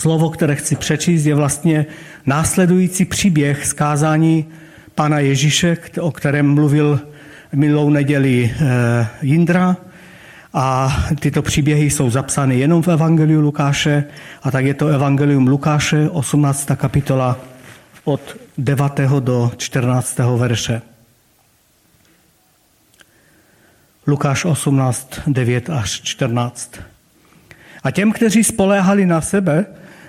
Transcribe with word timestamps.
slovo, 0.00 0.30
které 0.30 0.56
chci 0.56 0.76
přečíst, 0.76 1.26
je 1.26 1.34
vlastně 1.34 1.86
následující 2.26 3.04
příběh 3.04 3.66
zkázání 3.66 4.44
Pana 4.94 5.18
Ježíše, 5.18 5.76
o 6.00 6.12
kterém 6.12 6.54
mluvil 6.54 7.00
minulou 7.52 7.90
neděli 7.90 8.50
eh, 8.50 9.06
Jindra. 9.22 9.76
A 10.54 10.96
tyto 11.20 11.42
příběhy 11.42 11.90
jsou 11.90 12.10
zapsány 12.10 12.58
jenom 12.58 12.82
v 12.82 12.88
Evangeliu 12.88 13.40
Lukáše, 13.40 14.04
a 14.42 14.50
tak 14.50 14.64
je 14.64 14.74
to 14.74 14.86
Evangelium 14.86 15.46
Lukáše, 15.46 16.08
18. 16.08 16.70
kapitola 16.76 17.36
od 18.04 18.36
9. 18.58 18.84
do 19.20 19.52
14. 19.56 20.18
verše. 20.18 20.82
Lukáš 24.06 24.44
18, 24.44 25.20
9 25.26 25.70
až 25.70 26.00
14. 26.02 26.80
A 27.82 27.90
těm, 27.90 28.12
kteří 28.12 28.44
spoléhali 28.44 29.06
na 29.06 29.20
sebe, 29.20 29.66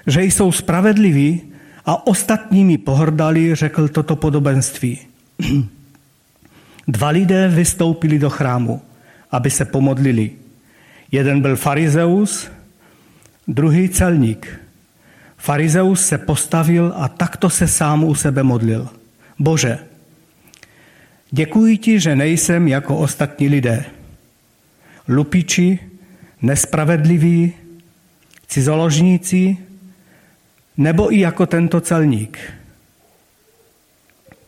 že 0.07 0.23
jsou 0.23 0.51
spravedliví 0.51 1.41
a 1.85 2.07
ostatními 2.07 2.77
pohrdali, 2.77 3.55
řekl 3.55 3.87
toto 3.87 4.15
podobenství. 4.15 4.99
Dva 6.87 7.09
lidé 7.09 7.47
vystoupili 7.47 8.19
do 8.19 8.29
chrámu, 8.29 8.81
aby 9.31 9.49
se 9.49 9.65
pomodlili. 9.65 10.31
Jeden 11.11 11.41
byl 11.41 11.55
farizeus, 11.55 12.47
druhý 13.47 13.89
celník. 13.89 14.59
Farizeus 15.37 16.05
se 16.05 16.17
postavil 16.17 16.93
a 16.95 17.07
takto 17.07 17.49
se 17.49 17.67
sám 17.67 18.03
u 18.03 18.15
sebe 18.15 18.43
modlil. 18.43 18.89
Bože, 19.39 19.79
děkuji 21.31 21.77
ti, 21.77 21.99
že 21.99 22.15
nejsem 22.15 22.67
jako 22.67 22.97
ostatní 22.97 23.47
lidé. 23.47 23.85
Lupiči, 25.07 25.79
nespravedliví, 26.41 27.53
cizoložníci, 28.47 29.57
nebo 30.77 31.13
i 31.13 31.19
jako 31.19 31.45
tento 31.45 31.81
celník. 31.81 32.39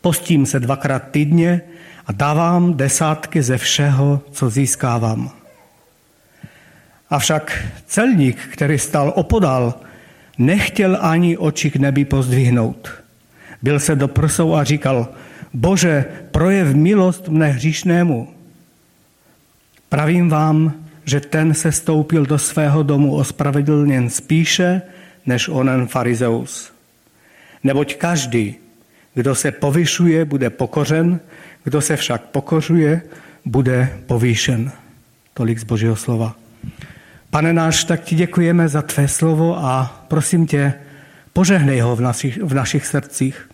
Postím 0.00 0.46
se 0.46 0.60
dvakrát 0.60 1.10
týdně 1.10 1.60
a 2.06 2.12
dávám 2.12 2.74
desátky 2.74 3.42
ze 3.42 3.58
všeho, 3.58 4.20
co 4.30 4.50
získávám. 4.50 5.30
Avšak 7.10 7.64
celník, 7.86 8.38
který 8.52 8.78
stal 8.78 9.12
opodal, 9.16 9.74
nechtěl 10.38 10.98
ani 11.00 11.36
oči 11.38 11.70
k 11.70 11.76
nebi 11.76 12.04
pozdvihnout. 12.04 12.90
Byl 13.62 13.80
se 13.80 13.96
do 13.96 14.08
prsou 14.08 14.54
a 14.54 14.64
říkal, 14.64 15.08
Bože, 15.54 16.04
projev 16.30 16.74
milost 16.74 17.28
mne 17.28 17.46
hříšnému. 17.46 18.28
Pravím 19.88 20.28
vám, 20.28 20.72
že 21.04 21.20
ten 21.20 21.54
se 21.54 21.72
stoupil 21.72 22.26
do 22.26 22.38
svého 22.38 22.82
domu 22.82 23.16
ospravedlněn 23.16 24.10
spíše, 24.10 24.82
než 25.26 25.48
onen 25.48 25.86
farizeus. 25.86 26.72
Neboť 27.64 27.96
každý, 27.96 28.56
kdo 29.14 29.34
se 29.34 29.52
povyšuje, 29.52 30.24
bude 30.24 30.50
pokořen, 30.50 31.20
kdo 31.64 31.80
se 31.80 31.96
však 31.96 32.22
pokořuje, 32.22 33.02
bude 33.44 33.98
povýšen. 34.06 34.72
Tolik 35.34 35.58
z 35.58 35.64
Božího 35.64 35.96
slova. 35.96 36.36
Pane 37.30 37.52
náš, 37.52 37.84
tak 37.84 38.00
ti 38.00 38.14
děkujeme 38.14 38.68
za 38.68 38.82
tvé 38.82 39.08
slovo 39.08 39.58
a 39.58 40.04
prosím 40.08 40.46
tě, 40.46 40.74
požehnej 41.32 41.80
ho 41.80 41.96
v 41.96 42.00
našich, 42.00 42.42
v 42.42 42.54
našich 42.54 42.86
srdcích. 42.86 43.50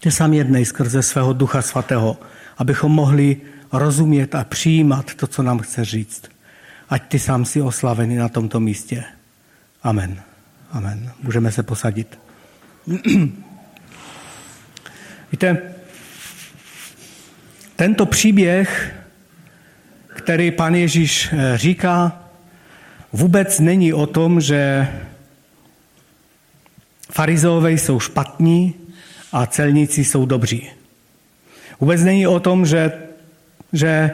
Ty 0.00 0.10
sám 0.10 0.32
jednej 0.34 0.64
skrze 0.64 1.02
svého 1.02 1.32
ducha 1.32 1.62
svatého, 1.62 2.18
abychom 2.58 2.92
mohli 2.92 3.36
rozumět 3.72 4.34
a 4.34 4.44
přijímat 4.44 5.14
to, 5.14 5.26
co 5.26 5.42
nám 5.42 5.58
chce 5.58 5.84
říct. 5.84 6.22
Ať 6.88 7.02
ty 7.08 7.18
sám 7.18 7.44
si 7.44 7.62
oslavený 7.62 8.16
na 8.16 8.28
tomto 8.28 8.60
místě. 8.60 9.04
Amen. 9.82 10.33
Amen. 10.74 11.12
Můžeme 11.22 11.52
se 11.52 11.62
posadit. 11.62 12.18
Víte, 15.32 15.58
tento 17.76 18.06
příběh, 18.06 18.94
který 20.06 20.50
pan 20.50 20.74
Ježíš 20.74 21.32
eh, 21.32 21.58
říká, 21.58 22.22
vůbec 23.12 23.60
není 23.60 23.92
o 23.92 24.06
tom, 24.06 24.40
že 24.40 24.88
farizové 27.10 27.72
jsou 27.72 28.00
špatní 28.00 28.74
a 29.32 29.46
celníci 29.46 30.04
jsou 30.04 30.26
dobří. 30.26 30.70
Vůbec 31.80 32.00
není 32.00 32.26
o 32.26 32.40
tom, 32.40 32.66
že, 32.66 32.92
že 33.72 34.10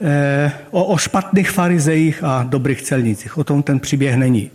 eh, 0.00 0.52
o, 0.70 0.84
o 0.84 0.96
špatných 0.98 1.50
farizejích 1.50 2.24
a 2.24 2.42
dobrých 2.42 2.82
celnicích. 2.82 3.38
O 3.38 3.44
tom 3.44 3.62
ten 3.62 3.80
příběh 3.80 4.16
není. 4.16 4.50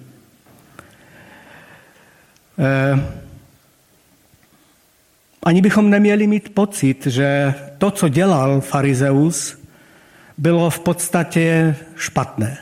Eh, 2.59 2.99
ani 5.43 5.61
bychom 5.61 5.89
neměli 5.89 6.27
mít 6.27 6.53
pocit, 6.53 7.05
že 7.05 7.53
to, 7.77 7.91
co 7.91 8.09
dělal 8.09 8.61
farizeus, 8.61 9.57
bylo 10.37 10.69
v 10.69 10.79
podstatě 10.79 11.75
špatné. 11.95 12.57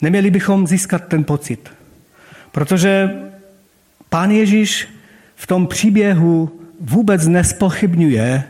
Neměli 0.00 0.30
bychom 0.30 0.66
získat 0.66 1.08
ten 1.08 1.24
pocit, 1.24 1.70
protože 2.52 3.10
pán 4.08 4.30
Ježíš 4.30 4.88
v 5.36 5.46
tom 5.46 5.66
příběhu 5.66 6.60
vůbec 6.80 7.26
nespochybňuje 7.26 8.44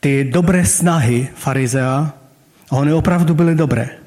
ty 0.00 0.24
dobré 0.24 0.66
snahy 0.66 1.28
farizea 1.34 2.12
a 2.70 2.76
oni 2.76 2.92
opravdu 2.92 3.34
byly 3.34 3.54
dobré. 3.54 4.01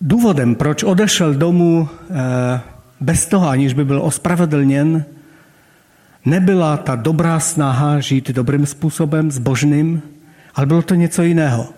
Důvodem, 0.00 0.54
proč 0.54 0.82
odešel 0.82 1.34
domů 1.34 1.88
eh, 2.10 2.60
bez 3.00 3.26
toho, 3.26 3.48
aniž 3.48 3.72
by 3.72 3.84
byl 3.84 4.02
ospravedlněn, 4.02 5.04
nebyla 6.24 6.76
ta 6.76 6.96
dobrá 6.96 7.40
snaha 7.40 8.00
žít 8.00 8.30
dobrým 8.30 8.66
způsobem, 8.66 9.30
zbožným, 9.30 10.02
ale 10.54 10.66
bylo 10.66 10.82
to 10.82 10.94
něco 10.94 11.22
jiného. 11.22 11.68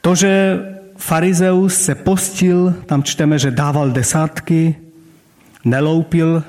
To, 0.00 0.14
že 0.14 0.58
farizeus 0.96 1.74
se 1.74 1.94
postil, 1.94 2.74
tam 2.86 3.02
čteme, 3.02 3.38
že 3.38 3.50
dával 3.50 3.90
desátky, 3.90 4.76
neloupil, 5.64 6.42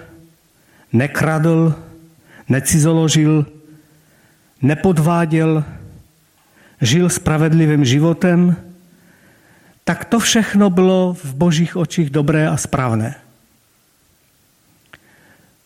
nekradl, 0.94 1.76
necizoložil, 2.50 3.46
nepodváděl, 4.62 5.64
žil 6.82 7.10
spravedlivým 7.10 7.86
životem, 7.86 8.56
tak 9.92 10.06
to 10.06 10.20
všechno 10.20 10.70
bylo 10.70 11.14
v 11.14 11.34
božích 11.36 11.76
očích 11.76 12.10
dobré 12.10 12.48
a 12.48 12.58
správné. 12.58 13.16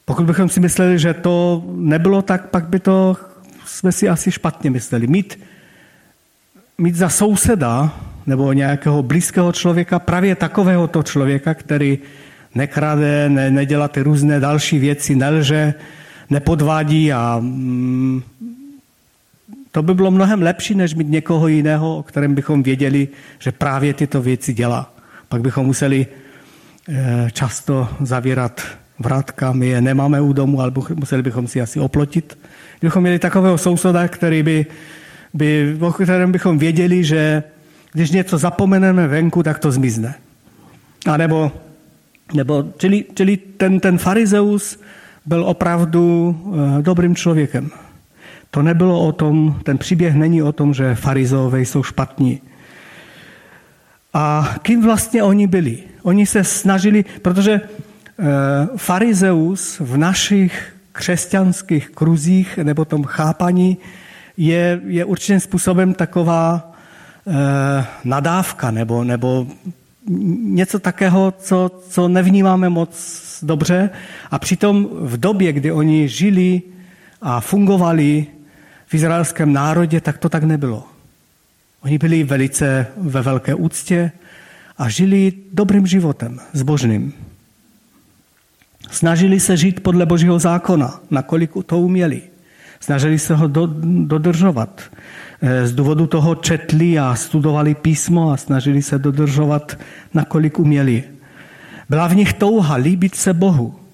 Pokud 0.05 0.25
bychom 0.25 0.49
si 0.49 0.59
mysleli, 0.59 0.99
že 0.99 1.13
to 1.13 1.63
nebylo 1.75 2.21
tak, 2.21 2.49
pak 2.49 2.65
by 2.65 2.79
to 2.79 3.17
jsme 3.65 3.91
si 3.91 4.09
asi 4.09 4.31
špatně 4.31 4.69
mysleli. 4.69 5.07
Mít, 5.07 5.39
mít 6.77 6.95
za 6.95 7.09
souseda 7.09 7.93
nebo 8.25 8.53
nějakého 8.53 9.03
blízkého 9.03 9.51
člověka 9.51 9.99
právě 9.99 10.35
takovéhoto 10.35 11.03
člověka, 11.03 11.53
který 11.53 11.99
nekrade, 12.55 13.29
ne, 13.29 13.51
nedělá 13.51 13.87
ty 13.87 14.01
různé 14.01 14.39
další 14.39 14.79
věci, 14.79 15.15
nelže, 15.15 15.73
nepodvádí 16.29 17.13
a 17.13 17.37
mm, 17.41 18.23
to 19.75 19.83
by 19.83 19.93
bylo 19.93 20.11
mnohem 20.11 20.41
lepší, 20.41 20.75
než 20.75 20.95
mít 20.95 21.09
někoho 21.09 21.47
jiného, 21.47 21.97
o 21.97 22.03
kterém 22.03 22.35
bychom 22.35 22.63
věděli, 22.63 23.07
že 23.39 23.51
právě 23.51 23.93
tyto 23.93 24.21
věci 24.21 24.53
dělá. 24.53 24.93
Pak 25.29 25.41
bychom 25.41 25.65
museli 25.65 26.07
eh, 26.89 27.27
často 27.31 27.87
zavírat 28.01 28.61
vrátka, 28.99 29.51
my 29.51 29.67
je 29.67 29.81
nemáme 29.81 30.21
u 30.21 30.33
domu, 30.33 30.61
ale 30.61 30.71
museli 30.95 31.21
bychom 31.21 31.47
si 31.47 31.61
asi 31.61 31.79
oplotit. 31.79 32.37
Kdybychom 32.79 33.03
měli 33.03 33.19
takového 33.19 33.57
souseda, 33.57 34.07
který 34.07 34.43
by, 34.43 34.65
by, 35.33 35.77
o 35.79 35.91
kterém 35.91 36.31
bychom 36.31 36.57
věděli, 36.57 37.03
že 37.03 37.43
když 37.93 38.11
něco 38.11 38.37
zapomeneme 38.37 39.07
venku, 39.07 39.43
tak 39.43 39.59
to 39.59 39.71
zmizne. 39.71 40.15
A 41.05 41.17
nebo, 41.17 41.51
nebo 42.33 42.63
čili, 42.77 43.05
čili 43.13 43.37
ten, 43.37 43.79
ten 43.79 43.97
farizeus 43.97 44.79
byl 45.25 45.43
opravdu 45.43 46.35
eh, 46.79 46.81
dobrým 46.81 47.15
člověkem. 47.15 47.71
To 48.55 48.61
nebylo 48.61 49.07
o 49.07 49.11
tom, 49.11 49.59
ten 49.63 49.77
příběh 49.77 50.15
není 50.15 50.43
o 50.43 50.51
tom, 50.51 50.73
že 50.73 50.95
farizové 50.95 51.61
jsou 51.61 51.83
špatní. 51.83 52.41
A 54.13 54.55
kým 54.61 54.83
vlastně 54.83 55.23
oni 55.23 55.47
byli? 55.47 55.79
Oni 56.03 56.25
se 56.25 56.43
snažili, 56.43 57.05
protože 57.21 57.51
eh, 57.53 58.23
farizeus 58.77 59.79
v 59.79 59.97
našich 59.97 60.75
křesťanských 60.91 61.89
kruzích 61.89 62.57
nebo 62.57 62.85
tom 62.85 63.03
chápaní 63.03 63.77
je, 64.37 64.81
je 64.87 65.05
určitým 65.05 65.39
způsobem 65.39 65.93
taková 65.93 66.71
eh, 67.27 67.85
nadávka 68.03 68.71
nebo, 68.71 69.03
nebo 69.03 69.47
něco 70.39 70.79
takého, 70.79 71.33
co, 71.37 71.71
co 71.89 72.07
nevnímáme 72.07 72.69
moc 72.69 72.95
dobře. 73.43 73.89
A 74.31 74.39
přitom 74.39 74.87
v 74.91 75.17
době, 75.17 75.53
kdy 75.53 75.71
oni 75.71 76.07
žili 76.07 76.61
a 77.21 77.41
fungovali, 77.41 78.27
v 78.95 79.03
izraelském 79.03 79.53
národě, 79.53 80.01
tak 80.01 80.17
to 80.17 80.29
tak 80.29 80.43
nebylo. 80.43 80.87
Oni 81.83 81.97
byli 81.97 82.23
velice 82.23 82.87
ve 82.97 83.21
velké 83.21 83.55
úctě 83.55 84.11
a 84.77 84.89
žili 84.89 85.33
dobrým 85.51 85.87
životem, 85.87 86.39
zbožným. 86.53 87.13
Snažili 88.91 89.39
se 89.39 89.57
žít 89.57 89.83
podle 89.83 90.05
božího 90.05 90.39
zákona, 90.39 90.99
nakolik 91.11 91.51
to 91.65 91.79
uměli. 91.79 92.21
Snažili 92.79 93.19
se 93.19 93.35
ho 93.35 93.47
do, 93.47 93.67
dodržovat. 94.07 94.81
Eh, 95.41 95.67
z 95.67 95.75
důvodu 95.75 96.07
toho 96.07 96.35
četli 96.35 96.99
a 96.99 97.15
studovali 97.15 97.75
písmo 97.75 98.31
a 98.31 98.37
snažili 98.37 98.81
se 98.81 98.99
dodržovat, 98.99 99.75
nakolik 100.13 100.59
uměli. 100.59 101.03
Byla 101.89 102.07
v 102.07 102.15
nich 102.15 102.33
touha 102.33 102.75
líbit 102.75 103.15
se 103.15 103.33
Bohu. 103.33 103.84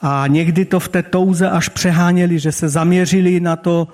A 0.00 0.24
někdy 0.26 0.64
to 0.64 0.80
v 0.80 0.88
té 0.88 1.02
touze 1.02 1.50
až 1.50 1.68
přeháněli, 1.68 2.38
že 2.38 2.52
se 2.52 2.68
zaměřili 2.68 3.40
na 3.40 3.56
to 3.56 3.88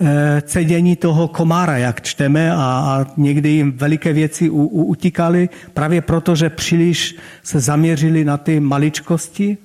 eh, 0.00 0.42
cedění 0.46 0.96
toho 0.96 1.28
komára, 1.28 1.76
jak 1.76 2.02
čteme, 2.02 2.52
a, 2.52 2.56
a 2.56 3.06
někdy 3.16 3.48
jim 3.48 3.72
veliké 3.72 4.12
věci 4.12 4.50
u, 4.50 4.64
u, 4.66 4.84
utíkaly, 4.84 5.48
právě 5.74 6.00
proto, 6.00 6.36
že 6.36 6.50
příliš 6.50 7.16
se 7.42 7.60
zaměřili 7.60 8.24
na 8.24 8.36
ty 8.36 8.60
maličkosti, 8.60 9.56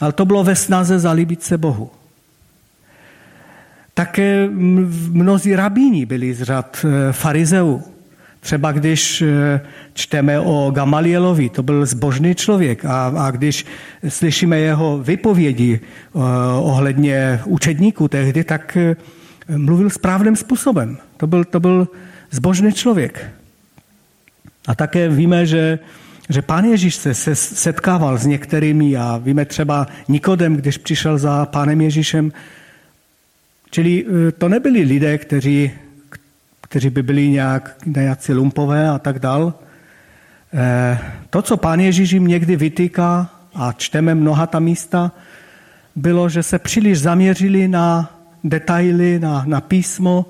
ale 0.00 0.12
to 0.12 0.24
bylo 0.24 0.44
ve 0.44 0.56
snaze 0.56 0.98
zalíbit 0.98 1.42
se 1.42 1.58
Bohu. 1.58 1.90
Také 3.94 4.48
mnozí 5.10 5.56
rabíni 5.56 6.06
byli 6.06 6.34
z 6.34 6.42
řad 6.42 6.84
eh, 6.84 7.12
farizeů. 7.12 7.95
Třeba 8.46 8.72
když 8.72 9.22
eh, 9.22 9.60
čteme 9.94 10.40
o 10.40 10.70
Gamalielovi, 10.70 11.48
to 11.48 11.62
byl 11.62 11.86
zbožný 11.86 12.34
člověk 12.34 12.84
a, 12.84 13.06
a 13.06 13.30
když 13.30 13.66
slyšíme 14.08 14.58
jeho 14.58 14.98
vypovědi 14.98 15.80
uh, 16.12 16.22
ohledně 16.58 17.40
učedníků 17.44 18.08
tehdy, 18.08 18.44
tak 18.44 18.78
uh, 19.50 19.58
mluvil 19.58 19.90
správným 19.90 20.36
způsobem. 20.36 20.98
To 21.16 21.26
byl, 21.26 21.44
to 21.44 21.60
byl 21.60 21.88
zbožný 22.30 22.72
člověk. 22.72 23.30
A 24.66 24.74
také 24.74 25.08
víme, 25.08 25.46
že, 25.46 25.78
že 26.28 26.42
pán 26.42 26.64
Ježíš 26.64 26.94
se, 26.94 27.14
se 27.14 27.34
setkával 27.34 28.18
s 28.18 28.26
některými 28.26 28.96
a 28.96 29.18
víme 29.18 29.44
třeba 29.44 29.86
Nikodem, 30.08 30.56
když 30.56 30.78
přišel 30.78 31.18
za 31.18 31.46
pánem 31.46 31.80
Ježíšem. 31.80 32.32
Čili 33.70 34.06
to 34.38 34.48
nebyli 34.48 34.80
lidé, 34.82 35.18
kteří 35.18 35.70
kteří 36.68 36.90
by 36.90 37.02
byli 37.02 37.28
nějak, 37.28 37.76
nějaký 37.86 38.32
lumpové 38.32 38.90
a 38.90 38.98
tak 38.98 39.18
dál. 39.18 39.54
Eh, 40.54 40.98
to, 41.30 41.42
co 41.42 41.56
pán 41.56 41.80
Ježíš 41.80 42.10
jim 42.10 42.26
někdy 42.26 42.56
vytýká, 42.56 43.30
a 43.54 43.72
čteme 43.72 44.14
mnoha 44.14 44.46
ta 44.46 44.58
místa, 44.58 45.12
bylo, 45.96 46.28
že 46.28 46.42
se 46.42 46.58
příliš 46.58 47.00
zaměřili 47.00 47.68
na 47.68 48.18
detaily, 48.44 49.18
na, 49.18 49.44
na 49.46 49.60
písmo 49.60 50.26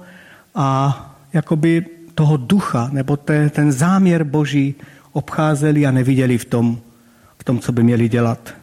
a 0.54 1.00
jakoby 1.32 1.86
toho 2.14 2.36
ducha, 2.36 2.88
nebo 2.92 3.16
te, 3.16 3.50
ten 3.50 3.72
záměr 3.72 4.24
boží 4.24 4.74
obcházeli 5.12 5.86
a 5.86 5.90
neviděli 5.90 6.38
v 6.38 6.44
tom, 6.44 6.78
v 7.38 7.44
tom, 7.44 7.58
co 7.58 7.72
by 7.72 7.82
měli 7.82 8.08
dělat. 8.08 8.54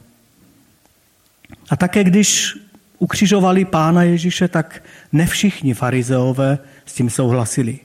A 1.69 1.75
také 1.75 2.03
když 2.03 2.57
ukřižovali 3.03 3.65
pána 3.65 4.03
Ježíše, 4.03 4.47
tak 4.47 4.83
ne 5.11 5.25
všichni 5.25 5.73
farizeové 5.73 6.57
s 6.85 6.93
tím 6.93 7.09
souhlasili. 7.09 7.79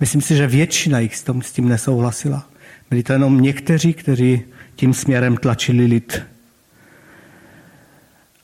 Myslím 0.00 0.22
si, 0.22 0.36
že 0.36 0.46
většina 0.46 0.98
jich 0.98 1.16
s 1.16 1.52
tím, 1.52 1.68
nesouhlasila. 1.68 2.46
Byli 2.90 3.02
to 3.02 3.12
jenom 3.12 3.40
někteří, 3.40 3.92
kteří 3.92 4.42
tím 4.76 4.94
směrem 4.94 5.36
tlačili 5.36 5.86
lid. 5.86 6.22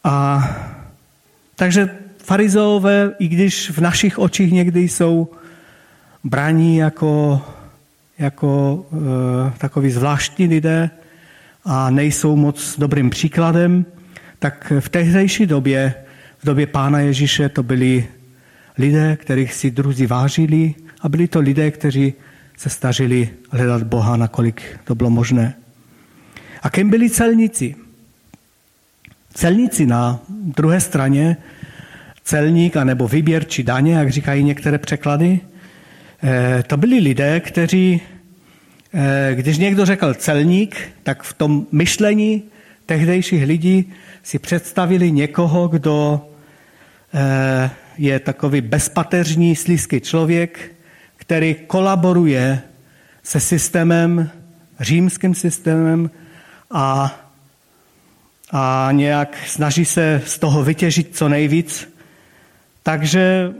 A 0.04 0.42
takže 1.54 1.88
farizeové, 2.18 3.14
i 3.18 3.28
když 3.28 3.70
v 3.70 3.78
našich 3.78 4.18
očích 4.18 4.52
někdy 4.52 4.80
jsou 4.80 5.30
braní 6.24 6.76
jako, 6.76 7.42
jako 8.18 8.82
e, 8.92 9.58
takový 9.58 9.90
zvláštní 9.90 10.46
lidé 10.46 10.90
a 11.64 11.90
nejsou 11.90 12.36
moc 12.36 12.78
dobrým 12.78 13.10
příkladem, 13.10 13.86
tak 14.44 14.72
v 14.80 14.88
tehdejší 14.88 15.46
době, 15.46 15.94
v 16.38 16.46
době 16.46 16.66
Pána 16.66 17.00
Ježíše, 17.00 17.48
to 17.48 17.62
byli 17.62 18.06
lidé, 18.78 19.16
kterých 19.16 19.54
si 19.54 19.70
druzí 19.70 20.06
vážili 20.06 20.74
a 21.00 21.08
byli 21.08 21.28
to 21.28 21.40
lidé, 21.40 21.70
kteří 21.70 22.12
se 22.56 22.70
snažili 22.70 23.28
hledat 23.50 23.82
Boha, 23.82 24.16
nakolik 24.16 24.62
to 24.84 24.94
bylo 24.94 25.10
možné. 25.10 25.54
A 26.62 26.70
kým 26.70 26.90
byli 26.90 27.10
celníci? 27.10 27.74
Celníci 29.34 29.86
na 29.86 30.20
druhé 30.28 30.80
straně, 30.80 31.36
celník 32.24 32.76
anebo 32.76 33.08
či 33.46 33.62
daně, 33.62 33.94
jak 33.94 34.10
říkají 34.10 34.44
některé 34.44 34.78
překlady, 34.78 35.40
eh, 36.22 36.64
to 36.66 36.76
byli 36.76 36.98
lidé, 36.98 37.40
kteří, 37.40 38.00
eh, 38.94 39.34
když 39.34 39.58
někdo 39.58 39.86
řekl 39.86 40.14
celník, 40.14 40.76
tak 41.02 41.22
v 41.22 41.32
tom 41.32 41.66
myšlení 41.72 42.42
tehdejších 42.86 43.44
lidí 43.44 43.92
si 44.24 44.38
představili 44.38 45.12
někoho, 45.12 45.68
kdo 45.68 46.26
eh, 47.14 47.70
je 47.98 48.18
takový 48.18 48.60
bezpateřní, 48.60 49.56
slízký 49.56 50.00
člověk, 50.00 50.74
který 51.16 51.54
kolaboruje 51.54 52.62
se 53.22 53.40
systémem, 53.40 54.30
římským 54.80 55.34
systémem 55.34 56.10
a, 56.70 57.18
a 58.50 58.88
nějak 58.92 59.36
snaží 59.46 59.84
se 59.84 60.22
z 60.26 60.38
toho 60.38 60.64
vytěžit 60.64 61.16
co 61.16 61.28
nejvíc. 61.28 61.94
Takže 62.82 63.52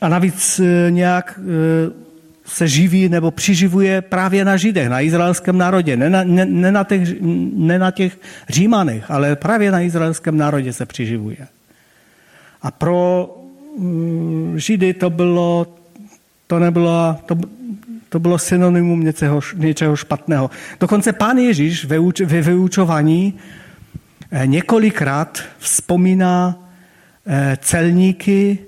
a 0.00 0.08
navíc 0.08 0.58
e, 0.58 0.90
nějak 0.90 1.40
e, 1.42 2.05
se 2.46 2.68
živí 2.68 3.08
nebo 3.08 3.30
přiživuje 3.30 4.02
právě 4.02 4.44
na 4.44 4.56
Židech, 4.56 4.88
na 4.88 5.00
izraelském 5.00 5.58
národě. 5.58 5.96
Ne 5.96 6.10
na, 6.10 6.24
ne, 6.24 6.46
ne 6.46 6.72
na, 6.72 6.84
těch, 6.84 7.20
ne 7.52 7.78
na 7.78 7.90
těch 7.90 8.18
Římanech, 8.48 9.10
ale 9.10 9.36
právě 9.36 9.70
na 9.70 9.80
izraelském 9.80 10.36
národě 10.36 10.72
se 10.72 10.86
přiživuje. 10.86 11.36
A 12.62 12.70
pro 12.70 13.30
mm, 13.78 14.54
Židy 14.56 14.94
to 14.94 15.10
bylo, 15.10 15.66
to 16.46 16.58
nebylo, 16.58 17.16
to, 17.26 17.36
to 18.08 18.18
bylo 18.18 18.38
synonymum 18.38 19.04
něčeho, 19.04 19.40
něčeho 19.54 19.96
špatného. 19.96 20.50
Dokonce 20.80 21.12
pán 21.12 21.38
Ježíš 21.38 21.84
ve, 21.84 21.98
ve 22.24 22.42
vyučování 22.42 23.34
eh, 24.30 24.46
několikrát 24.46 25.42
vzpomíná 25.58 26.68
eh, 27.26 27.58
celníky, 27.60 28.58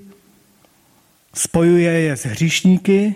spojuje 1.35 1.93
je 1.93 2.17
s 2.17 2.25
hříšníky 2.25 3.15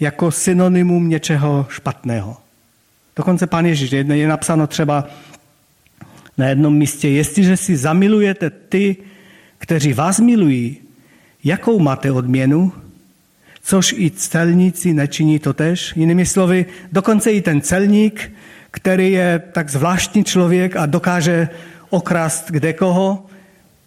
jako 0.00 0.30
synonymum 0.30 1.08
něčeho 1.08 1.66
špatného. 1.70 2.36
Dokonce 3.16 3.46
pán 3.46 3.66
Ježíš 3.66 3.92
je, 3.92 4.28
napsáno 4.28 4.66
třeba 4.66 5.08
na 6.38 6.48
jednom 6.48 6.74
místě, 6.74 7.08
jestliže 7.08 7.56
si 7.56 7.76
zamilujete 7.76 8.50
ty, 8.50 8.96
kteří 9.58 9.92
vás 9.92 10.20
milují, 10.20 10.78
jakou 11.44 11.78
máte 11.78 12.12
odměnu? 12.12 12.72
což 13.62 13.92
i 13.92 14.10
celníci 14.10 14.92
nečiní 14.92 15.38
to 15.38 15.52
tež. 15.52 15.92
Jinými 15.96 16.26
slovy, 16.26 16.66
dokonce 16.92 17.32
i 17.32 17.42
ten 17.42 17.60
celník, 17.60 18.32
který 18.70 19.12
je 19.12 19.42
tak 19.52 19.70
zvláštní 19.70 20.24
člověk 20.24 20.76
a 20.76 20.86
dokáže 20.86 21.48
okrást 21.90 22.50
kde 22.50 22.72
koho, 22.72 23.26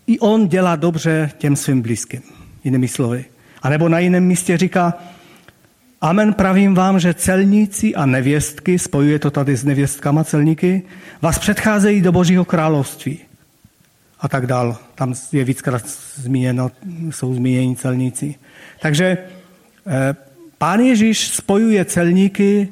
i 0.07 0.19
on 0.19 0.47
dělá 0.47 0.75
dobře 0.75 1.31
těm 1.37 1.55
svým 1.55 1.81
blízkým. 1.81 2.21
Jinými 2.63 2.87
slovy. 2.87 3.25
A 3.61 3.69
nebo 3.69 3.89
na 3.89 3.99
jiném 3.99 4.23
místě 4.23 4.57
říká, 4.57 4.93
Amen, 6.03 6.33
pravím 6.33 6.75
vám, 6.75 6.99
že 6.99 7.13
celníci 7.13 7.95
a 7.95 8.05
nevěstky, 8.05 8.79
spojuje 8.79 9.19
to 9.19 9.31
tady 9.31 9.57
s 9.57 9.63
nevěstkama 9.63 10.23
celníky, 10.23 10.81
vás 11.21 11.39
předcházejí 11.39 12.01
do 12.01 12.11
Božího 12.11 12.45
království. 12.45 13.19
A 14.19 14.27
tak 14.27 14.47
dál. 14.47 14.77
Tam 14.95 15.13
je 15.31 15.43
víckrát 15.43 15.87
zmíněno, 16.15 16.71
jsou 17.09 17.33
zmíněni 17.33 17.75
celníci. 17.75 18.35
Takže 18.81 19.17
Eh, 19.87 20.15
Pán 20.57 20.79
Ježíš 20.79 21.27
spojuje 21.27 21.85
celníky 21.85 22.67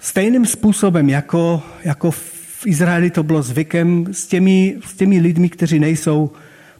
stejným 0.00 0.46
způsobem, 0.46 1.08
jako, 1.08 1.62
jako 1.84 2.10
v 2.10 2.66
Izraeli 2.66 3.10
to 3.10 3.22
bylo 3.22 3.42
zvykem 3.42 4.06
s 4.12 4.26
těmi, 4.26 4.76
s 4.86 4.94
těmi 4.94 5.20
lidmi, 5.20 5.48
kteří 5.48 5.78
nejsou 5.78 6.30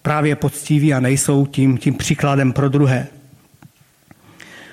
právě 0.03 0.37
poctiví 0.37 0.95
a 0.95 1.01
nejsou 1.01 1.47
tím, 1.47 1.79
tím 1.79 1.95
příkladem 1.95 2.53
pro 2.53 2.69
druhé. 2.69 3.07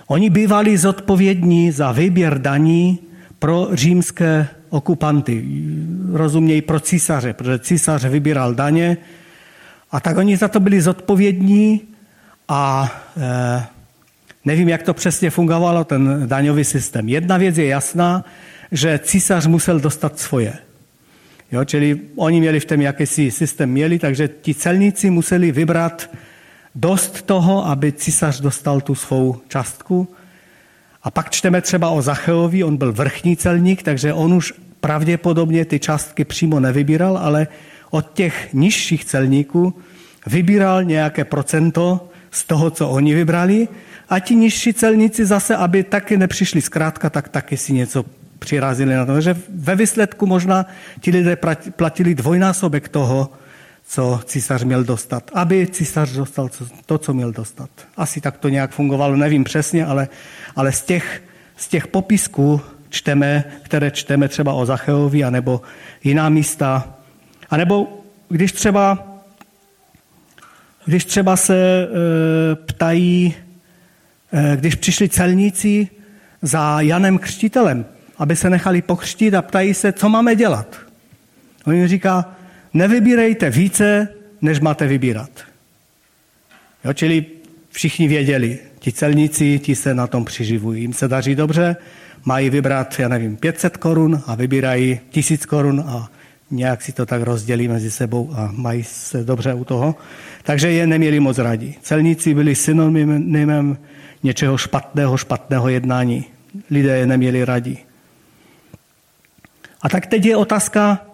Oni 0.07 0.29
bývali 0.29 0.77
zodpovědní 0.77 1.71
za 1.71 1.91
výběr 1.91 2.41
daní 2.41 2.99
pro 3.39 3.67
římské 3.73 4.47
okupanty, 4.69 5.45
rozumějí 6.11 6.61
pro 6.61 6.79
císaře, 6.79 7.33
protože 7.33 7.59
císař 7.59 8.05
vybíral 8.05 8.53
daně 8.53 8.97
a 9.91 9.99
tak 9.99 10.17
oni 10.17 10.37
za 10.37 10.47
to 10.47 10.59
byli 10.59 10.81
zodpovědní 10.81 11.81
a 12.47 12.91
e, 13.17 13.75
Nevím, 14.45 14.69
jak 14.69 14.83
to 14.83 14.93
přesně 14.93 15.29
fungovalo, 15.29 15.83
ten 15.83 16.23
daňový 16.25 16.63
systém. 16.63 17.09
Jedna 17.09 17.37
věc 17.37 17.57
je 17.57 17.65
jasná, 17.65 18.25
že 18.71 18.99
císař 19.03 19.47
musel 19.47 19.79
dostat 19.79 20.19
svoje. 20.19 20.53
Jo, 21.51 21.65
čili 21.65 21.99
oni 22.15 22.39
měli 22.39 22.59
v 22.59 22.65
tom 22.65 22.81
jakýsi 22.81 23.31
systém 23.31 23.69
měli, 23.69 23.99
takže 23.99 24.27
ti 24.27 24.53
celníci 24.53 25.09
museli 25.09 25.51
vybrat 25.51 26.09
dost 26.75 27.21
toho, 27.21 27.67
aby 27.67 27.91
císař 27.91 28.41
dostal 28.41 28.81
tu 28.81 28.95
svou 28.95 29.41
částku. 29.47 30.07
A 31.03 31.11
pak 31.11 31.29
čteme 31.29 31.61
třeba 31.61 31.89
o 31.89 32.01
Zacheovi, 32.01 32.63
on 32.63 32.77
byl 32.77 32.93
vrchní 32.93 33.37
celník, 33.37 33.83
takže 33.83 34.13
on 34.13 34.33
už 34.33 34.53
pravděpodobně 34.79 35.65
ty 35.65 35.79
částky 35.79 36.25
přímo 36.25 36.59
nevybíral, 36.59 37.17
ale 37.17 37.47
od 37.91 38.13
těch 38.13 38.53
nižších 38.53 39.05
celníků 39.05 39.73
vybíral 40.27 40.83
nějaké 40.83 41.25
procento 41.25 42.09
z 42.31 42.43
toho, 42.43 42.69
co 42.69 42.89
oni 42.89 43.13
vybrali 43.13 43.67
a 44.09 44.19
ti 44.19 44.35
nižší 44.35 44.73
celníci 44.73 45.25
zase, 45.25 45.55
aby 45.55 45.83
taky 45.83 46.17
nepřišli 46.17 46.61
zkrátka, 46.61 47.09
tak 47.09 47.29
taky 47.29 47.57
si 47.57 47.73
něco 47.73 48.05
přirazili 48.39 48.95
na 48.95 49.05
to. 49.05 49.13
Takže 49.13 49.35
ve 49.49 49.75
výsledku 49.75 50.25
možná 50.25 50.65
ti 50.99 51.11
lidé 51.11 51.37
platili 51.75 52.15
dvojnásobek 52.15 52.89
toho, 52.89 53.29
co 53.87 54.19
císař 54.25 54.63
měl 54.63 54.83
dostat, 54.83 55.31
aby 55.33 55.67
císař 55.67 56.11
dostal 56.11 56.49
to, 56.85 56.97
co 56.97 57.13
měl 57.13 57.31
dostat. 57.31 57.69
Asi 57.97 58.21
tak 58.21 58.37
to 58.37 58.49
nějak 58.49 58.71
fungovalo, 58.71 59.15
nevím 59.15 59.43
přesně, 59.43 59.85
ale, 59.85 60.07
ale 60.55 60.71
z, 60.71 60.83
těch, 60.83 61.23
z 61.57 61.67
těch 61.67 61.87
popisků 61.87 62.61
čteme, 62.89 63.43
které 63.61 63.91
čteme 63.91 64.27
třeba 64.27 64.53
o 64.53 64.65
Zacheovi, 64.65 65.23
anebo 65.23 65.61
jiná 66.03 66.29
místa, 66.29 66.95
anebo 67.49 68.03
když 68.29 68.51
třeba, 68.51 69.07
když 70.85 71.05
třeba 71.05 71.37
se 71.37 71.55
e, 71.55 71.87
ptají, 72.55 73.35
e, 74.33 74.57
když 74.57 74.75
přišli 74.75 75.09
celníci 75.09 75.87
za 76.41 76.81
Janem 76.81 77.17
Křtitelem, 77.17 77.85
aby 78.17 78.35
se 78.35 78.49
nechali 78.49 78.81
pokřtít 78.81 79.33
a 79.33 79.41
ptají 79.41 79.73
se, 79.73 79.91
co 79.91 80.09
máme 80.09 80.35
dělat. 80.35 80.75
On 81.65 81.73
jim 81.73 81.87
říká, 81.87 82.35
nevybírejte 82.75 83.49
více, 83.49 84.07
než 84.41 84.59
máte 84.59 84.87
vybírat. 84.87 85.29
Jo, 86.83 86.93
čili 86.93 87.25
všichni 87.69 88.07
věděli, 88.07 88.59
ti 88.79 88.91
celníci, 88.91 89.59
ti 89.59 89.75
se 89.75 89.93
na 89.93 90.07
tom 90.07 90.25
přiživují. 90.25 90.81
Jim 90.81 90.93
se 90.93 91.07
daří 91.07 91.35
dobře, 91.35 91.75
mají 92.25 92.49
vybrat, 92.49 92.99
já 92.99 93.07
nevím, 93.07 93.37
500 93.37 93.77
korun 93.77 94.23
a 94.25 94.35
vybírají 94.35 94.99
1000 95.09 95.45
korun 95.45 95.83
a 95.87 96.09
nějak 96.51 96.81
si 96.81 96.91
to 96.91 97.05
tak 97.05 97.21
rozdělí 97.21 97.67
mezi 97.67 97.91
sebou 97.91 98.31
a 98.33 98.51
mají 98.51 98.83
se 98.83 99.23
dobře 99.23 99.53
u 99.53 99.63
toho. 99.63 99.95
Takže 100.43 100.71
je 100.71 100.87
neměli 100.87 101.19
moc 101.19 101.37
rádi. 101.37 101.75
Celníci 101.81 102.33
byli 102.33 102.55
synonymem 102.55 103.77
něčeho 104.23 104.57
špatného, 104.57 105.17
špatného 105.17 105.69
jednání. 105.69 106.25
Lidé 106.71 106.97
je 106.97 107.05
neměli 107.07 107.45
rádi. 107.45 107.77
A 109.81 109.89
tak 109.89 110.05
teď 110.05 110.25
je 110.25 110.37
otázka, 110.37 111.05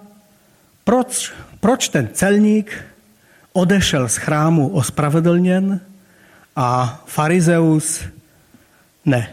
proč, 0.83 1.31
proč 1.61 1.89
ten 1.89 2.09
celník 2.13 2.83
odešel 3.53 4.09
z 4.09 4.17
chrámu 4.17 4.67
ospravedlněn 4.69 5.79
a 6.55 7.03
farizeus 7.07 8.03
ne. 9.05 9.29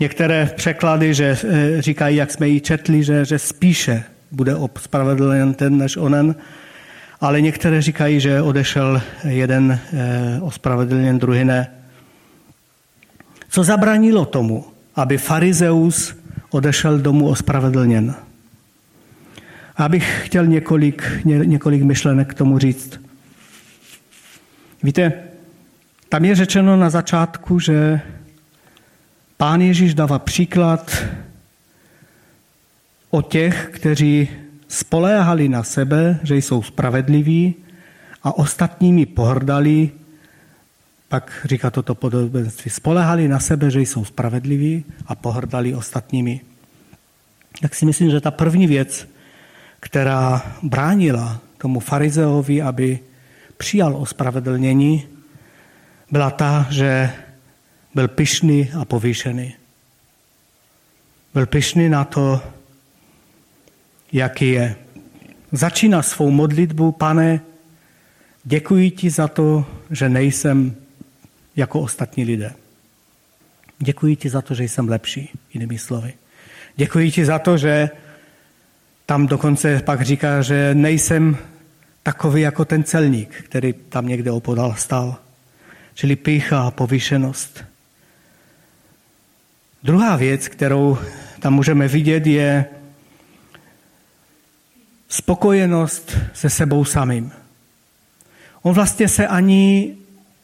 Některé 0.00 0.50
překlady 0.56 1.14
že 1.14 1.38
eh, 1.44 1.82
říkají, 1.82 2.16
jak 2.16 2.30
jsme 2.30 2.48
ji 2.48 2.60
četli, 2.60 3.04
že, 3.04 3.24
že 3.24 3.38
spíše 3.38 4.04
bude 4.30 4.54
ospravedlněn 4.54 5.54
ten 5.54 5.78
než 5.78 5.96
onen, 5.96 6.34
ale 7.20 7.40
některé 7.40 7.82
říkají, 7.82 8.20
že 8.20 8.42
odešel 8.42 9.02
jeden 9.28 9.72
eh, 9.92 10.40
ospravedlněn, 10.40 11.18
druhý 11.18 11.44
ne. 11.44 11.70
Co 13.48 13.64
zabránilo 13.64 14.24
tomu, 14.24 14.64
aby 14.96 15.18
farizeus 15.18 16.14
odešel 16.50 16.98
domů 16.98 17.28
ospravedlněn. 17.28 18.14
Abych 19.76 20.22
chtěl 20.24 20.46
několik, 20.46 21.02
ně, 21.24 21.38
několik 21.38 21.82
myšlenek 21.82 22.30
k 22.30 22.34
tomu 22.34 22.58
říct. 22.58 23.00
Víte, 24.82 25.12
tam 26.08 26.24
je 26.24 26.34
řečeno 26.34 26.76
na 26.76 26.90
začátku, 26.90 27.58
že 27.58 28.00
pán 29.36 29.60
Ježíš 29.60 29.94
dává 29.94 30.18
příklad 30.18 31.04
o 33.10 33.22
těch, 33.22 33.68
kteří 33.72 34.28
spoléhali 34.68 35.48
na 35.48 35.62
sebe, 35.62 36.20
že 36.22 36.36
jsou 36.36 36.62
spravedliví 36.62 37.54
a 38.22 38.38
ostatními 38.38 39.06
pohrdali 39.06 39.90
pak 41.08 41.32
říká 41.44 41.70
toto 41.70 41.94
podobenství. 41.94 42.70
Spolehali 42.70 43.28
na 43.28 43.40
sebe, 43.40 43.70
že 43.70 43.80
jsou 43.80 44.04
spravedliví 44.04 44.84
a 45.06 45.14
pohrdali 45.14 45.74
ostatními. 45.74 46.40
Tak 47.62 47.74
si 47.74 47.86
myslím, 47.86 48.10
že 48.10 48.20
ta 48.20 48.30
první 48.30 48.66
věc, 48.66 49.08
která 49.86 50.42
bránila 50.62 51.40
tomu 51.58 51.80
farizeovi, 51.80 52.62
aby 52.62 52.98
přijal 53.56 53.96
ospravedlnění, 53.96 55.06
byla 56.10 56.30
ta, 56.30 56.66
že 56.70 57.12
byl 57.94 58.08
pyšný 58.08 58.70
a 58.80 58.84
povýšený. 58.84 59.54
Byl 61.34 61.46
pyšný 61.46 61.88
na 61.88 62.04
to, 62.04 62.42
jaký 64.12 64.50
je. 64.50 64.76
Začíná 65.52 66.02
svou 66.02 66.30
modlitbu, 66.30 66.92
pane, 66.92 67.40
děkuji 68.44 68.90
ti 68.90 69.10
za 69.10 69.28
to, 69.28 69.66
že 69.90 70.08
nejsem 70.08 70.76
jako 71.56 71.80
ostatní 71.80 72.24
lidé. 72.24 72.52
Děkuji 73.78 74.16
ti 74.16 74.28
za 74.28 74.42
to, 74.42 74.54
že 74.54 74.64
jsem 74.64 74.88
lepší, 74.88 75.30
jinými 75.54 75.78
slovy. 75.78 76.14
Děkuji 76.76 77.10
ti 77.10 77.24
za 77.24 77.38
to, 77.38 77.56
že 77.56 77.90
tam 79.06 79.26
dokonce 79.26 79.82
pak 79.84 80.02
říká, 80.02 80.42
že 80.42 80.74
nejsem 80.74 81.36
takový 82.02 82.42
jako 82.42 82.64
ten 82.64 82.84
celník, 82.84 83.42
který 83.44 83.72
tam 83.72 84.06
někde 84.06 84.30
opodal 84.30 84.74
stál. 84.74 85.16
Čili 85.94 86.16
pícha 86.16 86.66
a 86.66 86.70
povýšenost. 86.70 87.64
Druhá 89.82 90.16
věc, 90.16 90.48
kterou 90.48 90.98
tam 91.40 91.54
můžeme 91.54 91.88
vidět, 91.88 92.26
je 92.26 92.64
spokojenost 95.08 96.16
se 96.34 96.50
sebou 96.50 96.84
samým. 96.84 97.32
On 98.62 98.74
vlastně 98.74 99.08
se 99.08 99.26
ani 99.26 99.96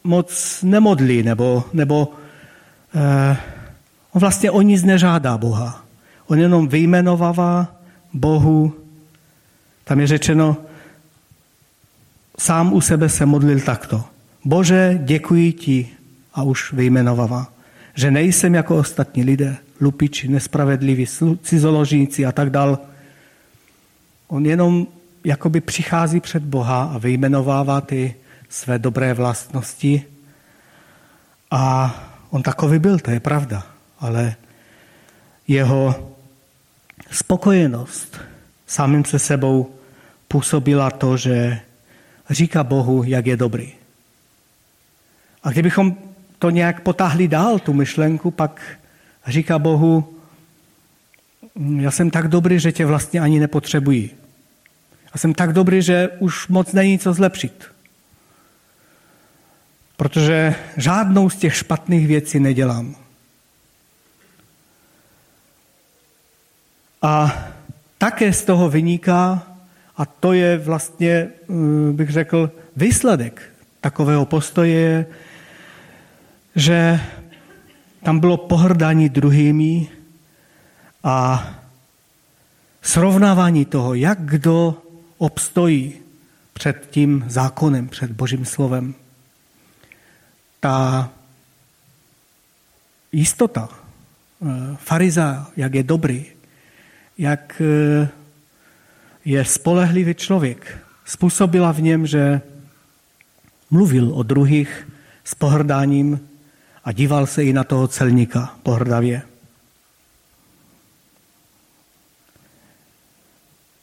moc 0.03 0.59
nemodlí, 0.63 1.23
nebo, 1.23 1.63
nebo 1.73 2.13
eh, 2.95 3.37
on 4.11 4.19
vlastně 4.19 4.51
o 4.51 4.61
nic 4.61 4.83
nežádá 4.83 5.37
Boha. 5.37 5.85
On 6.27 6.39
jenom 6.39 6.67
vyjmenovává 6.67 7.82
Bohu. 8.13 8.73
Tam 9.83 9.99
je 9.99 10.07
řečeno, 10.07 10.57
sám 12.39 12.73
u 12.73 12.81
sebe 12.81 13.09
se 13.09 13.25
modlil 13.25 13.59
takto. 13.59 14.03
Bože, 14.45 14.99
děkuji 15.03 15.53
ti 15.53 15.89
a 16.33 16.43
už 16.43 16.73
vyjmenovává, 16.73 17.47
že 17.95 18.11
nejsem 18.11 18.55
jako 18.55 18.77
ostatní 18.77 19.23
lidé, 19.23 19.57
lupiči, 19.81 20.27
nespravedliví, 20.27 21.07
cizoložníci 21.41 22.25
a 22.25 22.31
tak 22.31 22.49
dál. 22.49 22.79
On 24.27 24.45
jenom 24.45 24.87
jakoby 25.23 25.61
přichází 25.61 26.19
před 26.19 26.43
Boha 26.43 26.83
a 26.83 26.97
vyjmenovává 26.97 27.81
ty 27.81 28.15
své 28.49 28.79
dobré 28.79 29.13
vlastnosti. 29.13 30.03
A 31.51 31.95
on 32.29 32.43
takový 32.43 32.79
byl, 32.79 32.99
to 32.99 33.11
je 33.11 33.19
pravda, 33.19 33.63
ale 33.99 34.35
jeho 35.47 36.12
spokojenost 37.13 38.19
samým 38.67 39.05
se 39.05 39.19
sebou 39.19 39.75
působila 40.27 40.91
to, 40.91 41.17
že 41.17 41.59
říká 42.29 42.63
Bohu, 42.63 43.03
jak 43.03 43.25
je 43.27 43.37
dobrý. 43.37 43.71
A 45.43 45.51
kdybychom 45.51 45.95
to 46.39 46.49
nějak 46.49 46.81
potáhli 46.81 47.27
dál, 47.27 47.59
tu 47.59 47.73
myšlenku, 47.73 48.31
pak 48.31 48.61
říká 49.27 49.59
Bohu, 49.59 50.17
já 51.75 51.91
jsem 51.91 52.11
tak 52.11 52.27
dobrý, 52.27 52.59
že 52.59 52.71
tě 52.71 52.85
vlastně 52.85 53.19
ani 53.19 53.39
nepotřebuji. 53.39 54.09
Já 55.05 55.17
jsem 55.17 55.33
tak 55.33 55.53
dobrý, 55.53 55.81
že 55.81 56.09
už 56.19 56.47
moc 56.47 56.73
není 56.73 56.99
co 56.99 57.13
zlepšit 57.13 57.73
protože 60.03 60.55
žádnou 60.77 61.29
z 61.29 61.35
těch 61.35 61.55
špatných 61.55 62.07
věcí 62.07 62.39
nedělám. 62.39 62.95
A 67.03 67.43
také 67.97 68.33
z 68.33 68.43
toho 68.43 68.69
vyniká, 68.69 69.43
a 69.97 70.05
to 70.05 70.33
je 70.33 70.57
vlastně, 70.57 71.11
eh, 71.11 71.91
bych 71.91 72.09
řekl, 72.09 72.51
výsledek 72.75 73.41
takového 73.81 74.25
postoje, 74.25 75.05
že 76.55 76.99
tam 78.03 78.19
bylo 78.19 78.37
pohrdání 78.37 79.09
druhými 79.09 79.87
a 81.03 81.47
srovnávání 82.81 83.65
toho, 83.65 83.93
jak 83.93 84.19
kdo 84.21 84.77
obstojí 85.17 85.93
před 86.53 86.87
tím 86.91 87.25
zákonem, 87.27 87.87
před 87.87 88.11
Božím 88.11 88.45
slovem. 88.45 88.95
Ta 90.59 91.09
jistota 93.11 93.69
eh, 93.69 94.47
fariza, 94.75 95.51
jak 95.57 95.73
je 95.73 95.83
dobrý, 95.83 96.32
jak 97.17 97.61
eh, 97.61 98.09
je 99.25 99.45
spolehlivý 99.45 100.13
člověk, 100.13 100.77
způsobila 101.05 101.71
v 101.71 101.81
něm, 101.81 102.07
že 102.07 102.41
mluvil 103.69 104.13
o 104.13 104.23
druhých 104.23 104.87
s 105.23 105.35
pohrdáním 105.35 106.29
a 106.83 106.91
díval 106.91 107.27
se 107.27 107.43
i 107.43 107.53
na 107.53 107.63
toho 107.63 107.87
celníka 107.87 108.55
pohrdavě. 108.63 109.21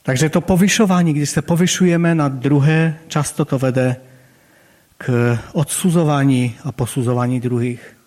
Takže 0.03 0.29
to 0.29 0.41
povyšování, 0.41 1.13
když 1.13 1.31
se 1.31 1.43
povyšujeme 1.43 2.15
na 2.15 2.29
druhé, 2.29 2.99
často 3.09 3.45
to 3.45 3.59
vede 3.59 3.97
k 4.99 5.39
odsuzování 5.53 6.57
a 6.65 6.73
posuzování 6.73 7.41
druhých. 7.41 8.00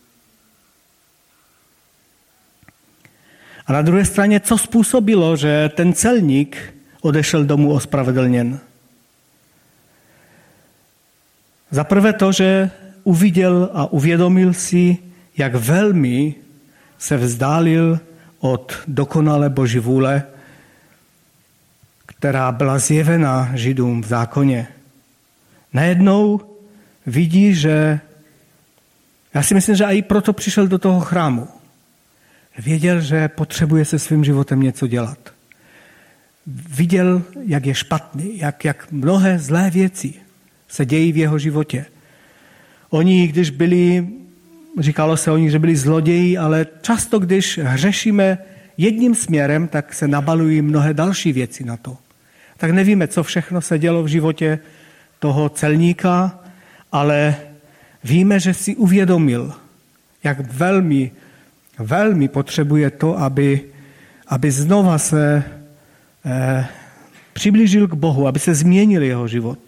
A 3.67 3.73
na 3.73 3.81
druhé 3.81 4.05
straně, 4.05 4.39
co 4.39 4.57
způsobilo, 4.57 5.35
že 5.35 5.69
ten 5.75 5.93
celník 5.93 6.73
odešel 7.01 7.45
domů 7.45 7.73
ospravedlněn? 7.73 8.59
Za 11.71 11.83
prvé 11.83 12.13
to, 12.13 12.31
že 12.31 12.69
uviděl 13.03 13.69
a 13.73 13.85
uvědomil 13.85 14.53
si, 14.53 14.97
jak 15.37 15.55
velmi 15.55 16.35
se 16.97 17.17
vzdálil 17.17 17.99
od 18.39 18.73
dokonalé 18.87 19.49
Boží 19.49 19.79
vůle, 19.79 20.23
která 22.05 22.51
byla 22.51 22.79
zjevena 22.79 23.51
Židům 23.53 24.01
v 24.01 24.07
zákoně. 24.07 24.67
Najednou 25.73 26.41
vidí, 27.05 27.55
že 27.55 27.99
já 29.33 29.43
si 29.43 29.53
myslím, 29.53 29.75
že 29.75 29.85
i 29.85 30.01
proto 30.01 30.33
přišel 30.33 30.67
do 30.67 30.77
toho 30.77 30.99
chrámu. 30.99 31.47
Věděl, 32.57 33.01
že 33.01 33.27
potřebuje 33.27 33.85
se 33.85 33.99
svým 33.99 34.23
životem 34.23 34.61
něco 34.61 34.87
dělat. 34.87 35.33
Viděl, 36.69 37.21
jak 37.45 37.65
je 37.65 37.73
špatný, 37.73 38.37
jak, 38.37 38.65
jak 38.65 38.91
mnohé 38.91 39.39
zlé 39.39 39.69
věci 39.69 40.13
se 40.67 40.85
dějí 40.85 41.11
v 41.11 41.17
jeho 41.17 41.39
životě. 41.39 41.85
Oni, 42.89 43.27
když 43.27 43.49
byli, 43.49 44.07
říkalo 44.79 45.17
se 45.17 45.31
o 45.31 45.37
nich, 45.37 45.51
že 45.51 45.59
byli 45.59 45.75
zloději, 45.75 46.37
ale 46.37 46.67
často, 46.81 47.19
když 47.19 47.59
hřešíme 47.63 48.37
jedním 48.77 49.15
směrem, 49.15 49.67
tak 49.67 49.93
se 49.93 50.07
nabalují 50.07 50.61
mnohé 50.61 50.93
další 50.93 51.33
věci 51.33 51.63
na 51.63 51.77
to. 51.77 51.97
Tak 52.57 52.71
nevíme, 52.71 53.07
co 53.07 53.23
všechno 53.23 53.61
se 53.61 53.79
dělo 53.79 54.03
v 54.03 54.07
životě 54.07 54.59
toho 55.19 55.49
celníka, 55.49 56.39
ale 56.91 57.35
víme, 58.03 58.39
že 58.39 58.53
si 58.53 58.75
uvědomil, 58.75 59.53
jak 60.23 60.39
velmi, 60.53 61.11
velmi 61.79 62.27
potřebuje 62.27 62.89
to, 62.91 63.19
aby, 63.19 63.61
aby 64.27 64.51
znova 64.51 64.97
se 64.97 65.43
eh, 66.25 66.65
přiblížil 67.33 67.87
k 67.87 67.93
Bohu, 67.93 68.27
aby 68.27 68.39
se 68.39 68.55
změnil 68.55 69.03
jeho 69.03 69.27
život. 69.27 69.59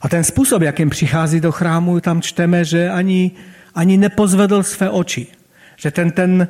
A 0.00 0.08
ten 0.08 0.24
způsob, 0.24 0.62
jakým 0.62 0.90
přichází 0.90 1.40
do 1.40 1.52
chrámu, 1.52 2.00
tam 2.00 2.22
čteme, 2.22 2.64
že 2.64 2.90
ani, 2.90 3.30
ani 3.74 3.96
nepozvedl 3.96 4.62
své 4.62 4.90
oči. 4.90 5.26
Že 5.76 5.90
ten, 5.90 6.10
ten, 6.10 6.48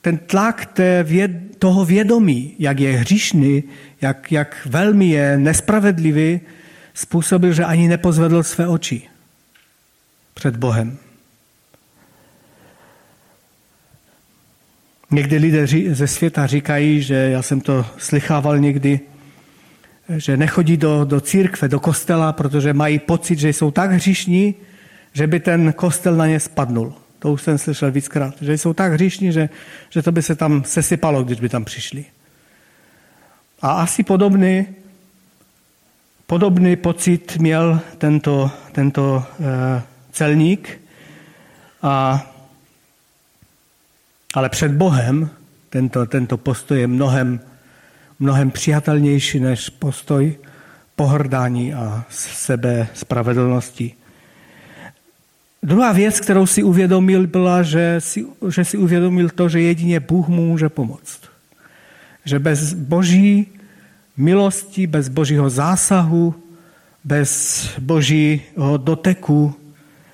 ten 0.00 0.18
tlak 0.18 0.66
té 0.66 1.02
věd, 1.02 1.30
toho 1.58 1.84
vědomí, 1.84 2.54
jak 2.58 2.80
je 2.80 2.92
hříšný, 2.92 3.64
jak, 4.00 4.32
jak 4.32 4.66
velmi 4.66 5.08
je 5.08 5.38
nespravedlivý, 5.38 6.40
způsobil, 6.94 7.52
že 7.52 7.64
ani 7.64 7.88
nepozvedl 7.88 8.42
své 8.42 8.66
oči 8.66 9.08
před 10.38 10.56
Bohem. 10.56 10.98
Někdy 15.10 15.36
lidé 15.36 15.66
ze 15.94 16.06
světa 16.06 16.46
říkají, 16.46 17.02
že 17.02 17.14
já 17.14 17.42
jsem 17.42 17.60
to 17.60 17.86
slychával 17.98 18.58
někdy, 18.58 19.00
že 20.16 20.36
nechodí 20.36 20.76
do, 20.76 21.04
do 21.04 21.20
církve, 21.20 21.68
do 21.68 21.80
kostela, 21.80 22.32
protože 22.32 22.72
mají 22.72 22.98
pocit, 22.98 23.38
že 23.38 23.48
jsou 23.48 23.70
tak 23.70 23.90
hříšní, 23.90 24.54
že 25.12 25.26
by 25.26 25.40
ten 25.40 25.72
kostel 25.72 26.14
na 26.16 26.26
ně 26.26 26.40
spadnul. 26.40 26.94
To 27.18 27.32
už 27.32 27.42
jsem 27.42 27.58
slyšel 27.58 27.90
víckrát, 27.90 28.34
že 28.42 28.58
jsou 28.58 28.72
tak 28.72 28.92
hříšní, 28.92 29.32
že, 29.32 29.48
že 29.90 30.02
to 30.02 30.12
by 30.12 30.22
se 30.22 30.34
tam 30.34 30.64
sesypalo, 30.64 31.24
když 31.24 31.40
by 31.40 31.48
tam 31.48 31.64
přišli. 31.64 32.04
A 33.62 33.82
asi 33.82 34.02
podobný, 34.02 34.66
podobný 36.26 36.76
pocit 36.76 37.36
měl 37.38 37.80
tento, 37.98 38.50
tento 38.72 39.24
e, 39.40 39.97
celník, 40.12 40.80
a, 41.82 42.26
ale 44.34 44.48
před 44.48 44.72
Bohem 44.72 45.30
tento, 45.70 46.06
tento 46.06 46.36
postoj 46.36 46.80
je 46.80 46.86
mnohem 46.86 47.40
mnohem 48.18 48.50
přijatelnější 48.50 49.40
než 49.40 49.68
postoj 49.68 50.36
pohrdání 50.96 51.74
a 51.74 52.04
sebe 52.10 52.88
spravedlnosti. 52.94 53.94
Druhá 55.62 55.92
věc, 55.92 56.20
kterou 56.20 56.46
si 56.46 56.62
uvědomil, 56.62 57.26
byla, 57.26 57.62
že 57.62 57.96
si, 57.98 58.26
že 58.48 58.64
si 58.64 58.78
uvědomil 58.78 59.28
to, 59.28 59.48
že 59.48 59.60
jedině 59.60 60.00
Bůh 60.00 60.28
mu 60.28 60.46
může 60.46 60.68
pomoct. 60.68 61.20
Že 62.24 62.38
bez 62.38 62.72
boží 62.72 63.46
milosti, 64.16 64.86
bez 64.86 65.08
božího 65.08 65.50
zásahu, 65.50 66.34
bez 67.04 67.62
božího 67.78 68.76
doteku 68.76 69.54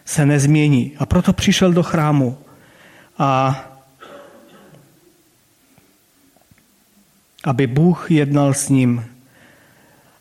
se 0.05 0.27
nezmění. 0.27 0.93
A 0.99 1.07
proto 1.07 1.33
přišel 1.33 1.73
do 1.73 1.83
chrámu 1.83 2.39
a 3.19 3.61
aby 7.45 7.67
Bůh 7.67 8.11
jednal 8.11 8.55
s 8.55 8.69
ním. 8.69 9.05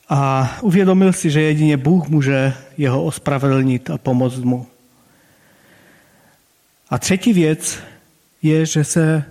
A 0.09 0.51
uvědomil 0.61 1.13
si, 1.13 1.29
že 1.29 1.41
jedině 1.41 1.77
Bůh 1.77 2.07
může 2.07 2.53
jeho 2.77 3.03
ospravedlnit 3.03 3.89
a 3.89 3.97
pomoct 3.97 4.39
mu. 4.39 4.67
A 6.89 6.97
třetí 6.97 7.33
věc 7.33 7.79
je, 8.41 8.65
že 8.65 8.83
se 8.83 9.23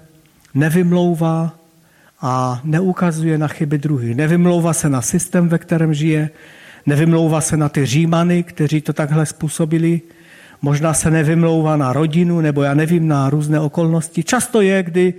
nevymlouvá 0.55 1.55
a 2.21 2.61
neukazuje 2.65 3.39
na 3.39 3.49
chyby 3.49 3.79
druhých. 3.79 4.17
Nevymlouvá 4.17 4.73
se 4.73 4.89
na 4.89 5.03
systém, 5.03 5.49
ve 5.49 5.59
kterém 5.59 5.95
žije, 5.95 6.31
nevymlouvá 6.87 7.41
se 7.41 7.57
na 7.57 7.69
ty 7.69 7.87
římany, 7.87 8.43
kteří 8.43 8.81
to 8.81 8.93
takhle 8.93 9.27
způsobili, 9.27 10.01
možná 10.63 10.95
se 10.95 11.11
nevymlouvá 11.11 11.77
na 11.77 11.93
rodinu, 11.93 12.41
nebo 12.41 12.63
já 12.63 12.75
nevím, 12.75 13.09
na 13.09 13.31
různé 13.31 13.61
okolnosti. 13.61 14.25
Často 14.25 14.61
je, 14.61 14.83
kdy, 14.83 15.15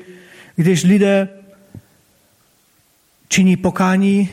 když 0.56 0.84
lidé 0.84 1.28
činí 3.28 3.58
pokání, 3.58 4.30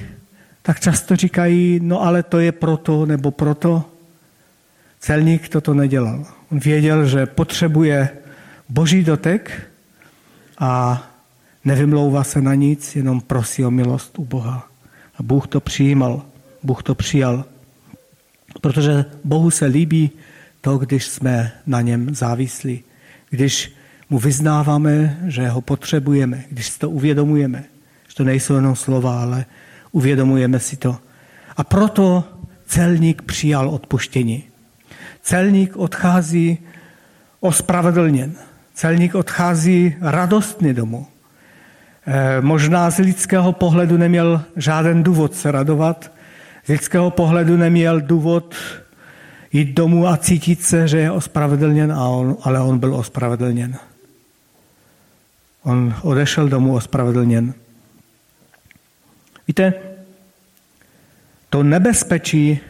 tak 0.62 0.80
často 0.80 1.16
říkají, 1.16 1.80
no 1.82 2.02
ale 2.02 2.22
to 2.22 2.38
je 2.38 2.52
proto 2.52 3.06
nebo 3.06 3.30
proto. 3.30 3.84
Celník 5.00 5.48
toto 5.48 5.74
nedělal. 5.74 6.26
On 6.52 6.58
věděl, 6.58 7.06
že 7.06 7.26
potřebuje 7.26 8.08
boží 8.68 9.04
dotek 9.04 9.70
a 10.58 11.02
nevymlouvá 11.64 12.24
se 12.24 12.40
na 12.40 12.54
nic, 12.54 12.96
jenom 12.96 13.20
prosí 13.20 13.64
o 13.64 13.70
milost 13.70 14.18
u 14.18 14.24
Boha. 14.24 14.68
A 15.18 15.22
Bůh 15.22 15.46
to 15.46 15.60
přijímal, 15.60 16.22
Bůh 16.62 16.82
to 16.82 16.94
přijal. 16.94 17.44
Protože 18.60 19.04
Bohu 19.24 19.50
se 19.50 19.66
líbí 19.66 20.10
to, 20.60 20.78
když 20.78 21.06
jsme 21.06 21.52
na 21.66 21.80
něm 21.80 22.14
závislí. 22.14 22.84
Když 23.30 23.72
mu 24.10 24.18
vyznáváme, 24.18 25.18
že 25.26 25.48
ho 25.48 25.60
potřebujeme, 25.60 26.44
když 26.50 26.68
si 26.68 26.78
to 26.78 26.90
uvědomujeme 26.90 27.64
že 28.10 28.16
to 28.16 28.24
nejsou 28.24 28.54
jenom 28.54 28.76
slova, 28.76 29.22
ale 29.22 29.44
uvědomujeme 29.92 30.58
si 30.60 30.76
to. 30.76 30.98
A 31.56 31.64
proto 31.64 32.24
celník 32.66 33.22
přijal 33.22 33.68
odpuštění. 33.68 34.44
Celník 35.22 35.76
odchází 35.76 36.58
ospravedlněn. 37.40 38.32
Celník 38.74 39.14
odchází 39.14 39.96
radostný 40.00 40.74
domů. 40.74 41.06
E, 42.06 42.40
možná 42.40 42.90
z 42.90 42.98
lidského 42.98 43.52
pohledu 43.52 43.96
neměl 43.96 44.42
žádný 44.56 45.02
důvod 45.02 45.34
se 45.34 45.50
radovat, 45.50 46.12
z 46.64 46.68
lidského 46.68 47.10
pohledu 47.10 47.56
neměl 47.56 48.00
důvod 48.00 48.54
jít 49.52 49.74
domů 49.74 50.08
a 50.08 50.16
cítit 50.16 50.62
se, 50.62 50.88
že 50.88 50.98
je 50.98 51.10
ospravedlněn, 51.10 51.92
a 51.92 52.08
on, 52.08 52.36
ale 52.42 52.60
on 52.60 52.78
byl 52.78 52.94
ospravedlněn. 52.94 53.76
On 55.62 55.94
odešel 56.02 56.48
domů 56.48 56.74
ospravedlněn. 56.74 57.54
Víte, 59.48 59.74
to 61.50 61.62
nebezpečí 61.62 62.60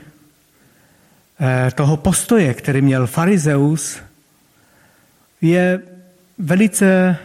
eh, 1.41 1.71
toho 1.75 1.97
postoje, 1.97 2.55
který 2.55 2.83
měl 2.83 3.07
farizeus, 3.07 3.99
je 5.41 5.83
velice, 6.39 7.17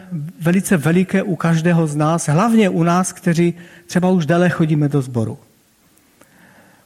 velice 0.41 0.77
veliké 0.77 1.23
u 1.23 1.35
každého 1.35 1.87
z 1.87 1.95
nás, 1.95 2.27
hlavně 2.27 2.69
u 2.69 2.83
nás, 2.83 3.13
kteří 3.13 3.53
třeba 3.87 4.09
už 4.09 4.25
déle 4.25 4.49
chodíme 4.49 4.89
do 4.89 5.01
sboru. 5.01 5.39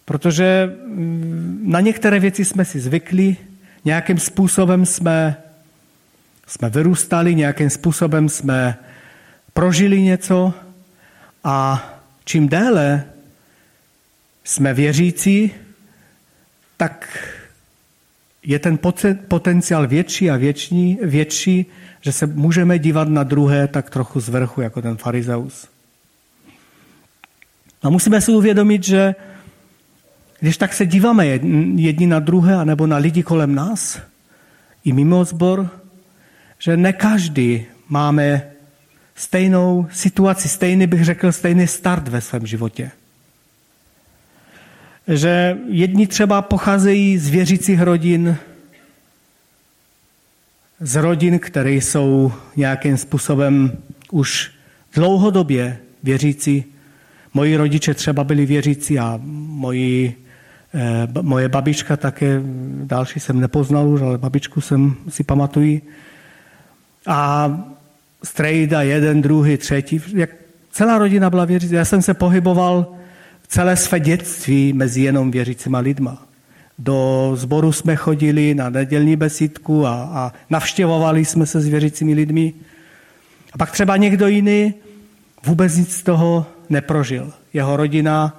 Protože 0.09 0.65
mm, 0.85 1.61
na 1.63 1.79
některé 1.79 2.19
věci 2.19 2.45
jsme 2.45 2.65
si 2.65 2.79
zvykli, 2.79 3.37
nějakým 3.85 4.19
způsobem 4.19 4.85
jsme, 4.85 5.37
jsme 6.47 6.69
vyrůstali, 6.69 7.35
nějakým 7.35 7.69
způsobem 7.69 8.29
jsme 8.29 8.77
prožili 9.53 10.01
něco 10.01 10.53
A 11.43 11.85
čím 12.25 12.49
déle 12.49 13.03
jsme 14.43 14.73
věřící, 14.73 15.51
tak 16.77 17.05
je 18.43 18.59
ten 18.59 18.79
potenciál 19.27 19.87
větší 19.87 20.29
a 20.29 20.37
větší, 20.37 20.97
větší, 21.01 21.65
že 22.01 22.11
se 22.11 22.25
můžeme 22.25 22.79
dívat 22.79 23.07
na 23.07 23.23
druhé 23.23 23.67
tak 23.67 23.89
trochu 23.89 24.19
z 24.19 24.29
vrchu, 24.29 24.61
jako 24.61 24.81
ten 24.81 24.97
farizeus. 24.97 25.67
A 27.83 27.89
musíme 27.89 28.21
si 28.21 28.31
uvědomit, 28.31 28.83
že 28.83 29.15
když 30.39 30.57
tak 30.57 30.73
se 30.73 30.85
díváme 30.85 31.27
jedni 31.75 32.07
na 32.07 32.19
druhé, 32.19 32.65
nebo 32.65 32.87
na 32.87 32.97
lidi 32.97 33.23
kolem 33.23 33.55
nás, 33.55 34.01
i 34.85 34.93
mimo 34.93 35.25
zbor, 35.25 35.69
že 36.59 36.77
ne 36.77 36.93
každý 36.93 37.65
máme 37.89 38.41
stejnou 39.15 39.87
situaci, 39.91 40.49
stejný 40.49 40.87
bych 40.87 41.05
řekl, 41.05 41.31
stejný 41.31 41.67
start 41.67 42.07
ve 42.07 42.21
svém 42.21 42.47
životě. 42.47 42.91
Že 45.07 45.57
jedni 45.67 46.07
třeba 46.07 46.41
pocházejí 46.41 47.17
z 47.17 47.29
věřících 47.29 47.81
rodin, 47.81 48.37
z 50.79 50.95
rodin, 50.95 51.39
které 51.39 51.71
jsou 51.71 52.31
nějakým 52.55 52.97
způsobem 52.97 53.77
už 54.11 54.51
dlouhodobě 54.93 55.77
věřící. 56.03 56.63
Moji 57.33 57.55
rodiče 57.55 57.93
třeba 57.93 58.23
byli 58.23 58.45
věřící 58.45 58.99
a 58.99 59.19
moji, 59.23 60.25
moje 61.21 61.49
babička 61.49 61.97
také, 61.97 62.41
další 62.83 63.19
jsem 63.19 63.39
nepoznal 63.39 63.87
už, 63.87 64.01
ale 64.01 64.17
babičku 64.17 64.61
jsem 64.61 64.95
si 65.09 65.23
pamatuji. 65.23 65.81
A 67.07 67.51
strejda, 68.23 68.81
jeden, 68.81 69.21
druhý, 69.21 69.57
třetí, 69.57 70.01
jak 70.13 70.29
celá 70.71 70.97
rodina 70.97 71.29
byla 71.29 71.45
věřící. 71.45 71.73
Já 71.73 71.85
jsem 71.85 72.01
se 72.01 72.13
pohyboval 72.13 72.87
celé 73.47 73.75
své 73.75 73.99
dětství 73.99 74.73
mezi 74.73 75.01
jenom 75.01 75.31
věřícíma 75.31 75.79
lidma. 75.79 76.25
Do 76.79 77.31
sboru 77.35 77.71
jsme 77.71 77.95
chodili 77.95 78.55
na 78.55 78.69
nedělní 78.69 79.15
besídku 79.15 79.85
a, 79.85 79.93
a 79.93 80.33
navštěvovali 80.49 81.25
jsme 81.25 81.45
se 81.45 81.61
s 81.61 81.67
věřícími 81.67 82.13
lidmi. 82.13 82.53
A 83.53 83.57
pak 83.57 83.71
třeba 83.71 83.97
někdo 83.97 84.27
jiný 84.27 84.73
vůbec 85.45 85.77
nic 85.77 85.95
z 85.95 86.03
toho 86.03 86.45
neprožil. 86.69 87.33
Jeho 87.53 87.77
rodina 87.77 88.38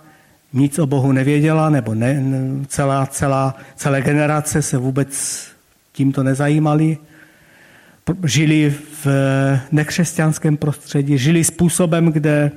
nic 0.53 0.79
o 0.79 0.87
Bohu 0.87 1.13
nevěděla, 1.13 1.71
nebo 1.71 1.95
ne, 1.95 2.23
celá, 2.69 3.07
celá, 3.07 3.55
celé 3.77 4.03
generace 4.03 4.63
se 4.63 4.77
vůbec 4.77 5.45
tímto 5.93 6.23
nezajímali. 6.23 6.99
Žili 8.25 8.75
v 9.05 9.07
nekřesťanském 9.73 10.57
prostředí, 10.57 11.19
žili 11.19 11.45
způsobem, 11.45 12.13
kde, 12.13 12.51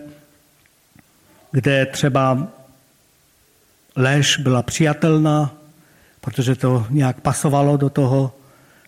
kde 1.51 1.85
třeba 1.85 2.47
lež 3.95 4.37
byla 4.37 4.63
přijatelná, 4.63 5.53
protože 6.21 6.55
to 6.55 6.87
nějak 6.89 7.21
pasovalo 7.21 7.77
do 7.77 7.89
toho 7.89 8.33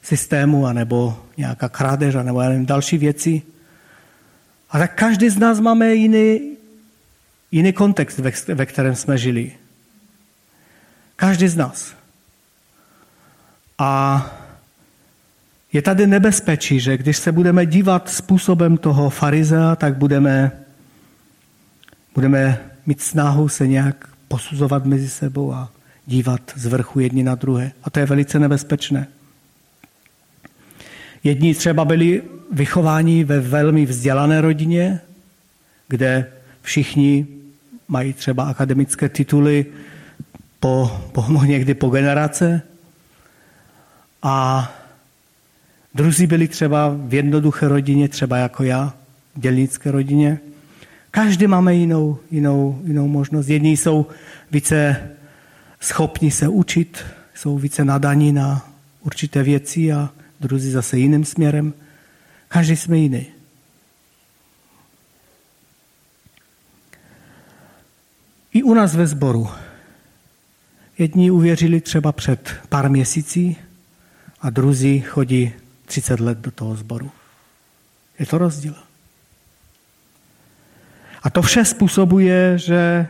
systému, 0.02 0.68
anebo 0.68 1.18
nějaká 1.38 1.70
krádež, 1.70 2.16
nebo 2.24 2.42
já 2.42 2.50
nevím, 2.50 2.66
další 2.66 2.98
věci. 2.98 3.42
A 4.70 4.80
tak 4.80 4.96
každý 4.96 5.30
z 5.30 5.38
nás 5.38 5.60
máme 5.60 5.96
jiný, 5.96 6.55
jiný 7.56 7.74
kontext, 7.74 8.20
ve, 8.48 8.66
kterém 8.66 8.96
jsme 8.96 9.18
žili. 9.18 9.52
Každý 11.16 11.48
z 11.48 11.56
nás. 11.56 11.96
A 13.78 14.26
je 15.74 15.82
tady 15.82 16.08
nebezpečí, 16.08 16.80
že 16.80 16.98
když 16.98 17.18
se 17.18 17.32
budeme 17.32 17.66
dívat 17.66 18.10
způsobem 18.10 18.78
toho 18.78 19.10
farizea, 19.10 19.76
tak 19.76 19.98
budeme, 19.98 20.52
budeme 22.14 22.60
mít 22.86 23.02
snahu 23.02 23.50
se 23.50 23.68
nějak 23.68 24.10
posuzovat 24.28 24.86
mezi 24.86 25.10
sebou 25.10 25.54
a 25.54 25.72
dívat 26.06 26.42
z 26.56 26.66
vrchu 26.66 27.00
jedni 27.00 27.24
na 27.24 27.36
druhé. 27.36 27.72
A 27.84 27.90
to 27.90 28.00
je 28.00 28.06
velice 28.06 28.40
nebezpečné. 28.40 29.08
Jedni 31.24 31.56
třeba 31.56 31.86
byli 31.86 32.22
vychováni 32.52 33.24
ve 33.24 33.40
velmi 33.40 33.86
vzdělané 33.86 34.42
rodině, 34.42 35.00
kde 35.88 36.32
všichni 36.62 37.28
mají 37.88 38.14
třeba 38.14 38.44
akademické 38.44 39.10
tituly 39.10 39.66
po, 40.60 41.02
po 41.12 41.26
někdy 41.46 41.74
po 41.74 41.90
generace. 41.90 42.62
A 44.24 44.72
druzí 45.96 46.28
byli 46.28 46.48
třeba 46.48 46.96
v 46.98 47.14
jednoduché 47.14 47.68
rodině, 47.68 48.10
třeba 48.10 48.38
jako 48.38 48.64
já, 48.64 48.94
v 49.36 49.40
dělnické 49.40 49.92
rodině. 49.92 50.40
Každý 51.12 51.48
máme 51.48 51.76
jinou, 51.76 52.18
jinou, 52.32 52.82
jinou 52.84 53.08
možnost. 53.08 53.48
Jedni 53.48 53.78
jsou 53.78 54.06
více 54.52 55.10
schopni 55.80 56.32
se 56.32 56.48
učit, 56.48 57.04
jsou 57.36 57.58
více 57.58 57.86
nadaní 57.86 58.32
na 58.32 58.70
určité 59.02 59.44
věci 59.44 59.94
a 59.94 60.10
druzí 60.40 60.72
zase 60.72 60.98
jiným 60.98 61.26
směrem. 61.26 61.74
Každý 62.48 62.76
jsme 62.76 62.98
jiný. 62.98 63.35
I 68.56 68.64
u 68.64 68.74
nás 68.74 68.96
ve 68.96 69.08
sboru. 69.08 69.50
Jedni 70.98 71.32
uvěřili 71.32 71.82
třeba 71.82 72.12
před 72.12 72.54
pár 72.70 72.90
měsící 72.90 73.58
a 74.42 74.50
druzí 74.50 75.02
chodí 75.02 75.54
30 75.86 76.20
let 76.20 76.38
do 76.38 76.52
toho 76.52 76.76
sboru. 76.76 77.12
Je 78.20 78.26
to 78.26 78.38
rozdíl. 78.38 78.76
A 81.24 81.30
to 81.30 81.42
vše 81.42 81.66
způsobuje, 81.66 82.58
že 82.58 83.08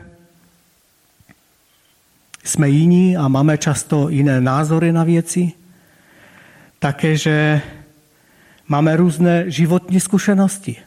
jsme 2.44 2.70
jiní 2.70 3.18
a 3.18 3.28
máme 3.28 3.58
často 3.58 4.10
jiné 4.10 4.42
názory 4.42 4.92
na 4.92 5.04
věci, 5.04 5.52
také, 6.80 7.18
že 7.18 7.62
máme 8.68 8.98
různé 8.98 9.52
životní 9.52 10.00
zkušenosti. 10.00 10.78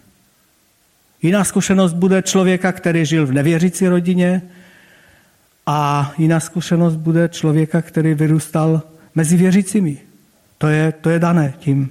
Jiná 1.22 1.44
zkušenost 1.44 1.92
bude 1.92 2.22
člověka, 2.22 2.72
který 2.72 3.06
žil 3.06 3.26
v 3.26 3.32
nevěřící 3.32 3.88
rodině 3.88 4.42
a 5.66 6.12
jiná 6.18 6.40
zkušenost 6.40 6.96
bude 6.96 7.28
člověka, 7.28 7.82
který 7.82 8.14
vyrůstal 8.14 8.82
mezi 9.14 9.36
věřícími. 9.36 9.98
To 10.58 10.68
je, 10.68 10.92
to 10.92 11.10
je 11.10 11.18
dané 11.18 11.54
tím. 11.58 11.90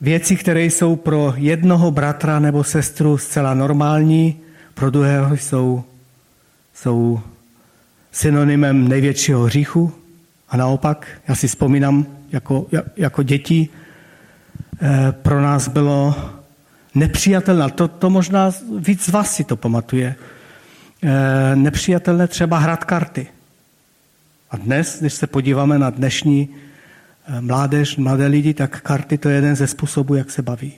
Věci, 0.00 0.36
které 0.36 0.64
jsou 0.64 0.96
pro 0.96 1.34
jednoho 1.36 1.90
bratra 1.90 2.38
nebo 2.38 2.64
sestru 2.64 3.18
zcela 3.18 3.54
normální, 3.54 4.40
pro 4.74 4.90
druhého 4.90 5.36
jsou, 5.36 5.84
jsou 6.74 7.20
synonymem 8.12 8.88
největšího 8.88 9.42
hříchu. 9.42 9.92
A 10.48 10.56
naopak, 10.56 11.06
já 11.28 11.34
si 11.34 11.48
vzpomínám, 11.48 12.06
jako, 12.32 12.66
jako 12.96 13.22
děti 13.22 13.68
pro 15.10 15.40
nás 15.42 15.68
bylo 15.68 16.14
nepřijatelné, 16.94 17.70
to, 17.70 17.88
to 17.88 18.10
možná 18.10 18.50
víc 18.78 19.04
z 19.04 19.08
vás 19.08 19.34
si 19.34 19.44
to 19.44 19.56
pamatuje, 19.56 20.14
eh, 21.02 21.56
nepřijatelné 21.56 22.26
třeba 22.26 22.58
hrát 22.58 22.84
karty. 22.84 23.26
A 24.50 24.56
dnes, 24.56 25.00
když 25.00 25.12
se 25.12 25.26
podíváme 25.26 25.78
na 25.78 25.90
dnešní 25.90 26.48
eh, 26.48 27.40
mládež, 27.40 27.96
mladé 27.96 28.26
lidi, 28.26 28.54
tak 28.54 28.80
karty 28.80 29.18
to 29.18 29.28
je 29.28 29.34
jeden 29.34 29.56
ze 29.56 29.66
způsobů, 29.66 30.14
jak 30.14 30.30
se 30.30 30.42
baví. 30.42 30.72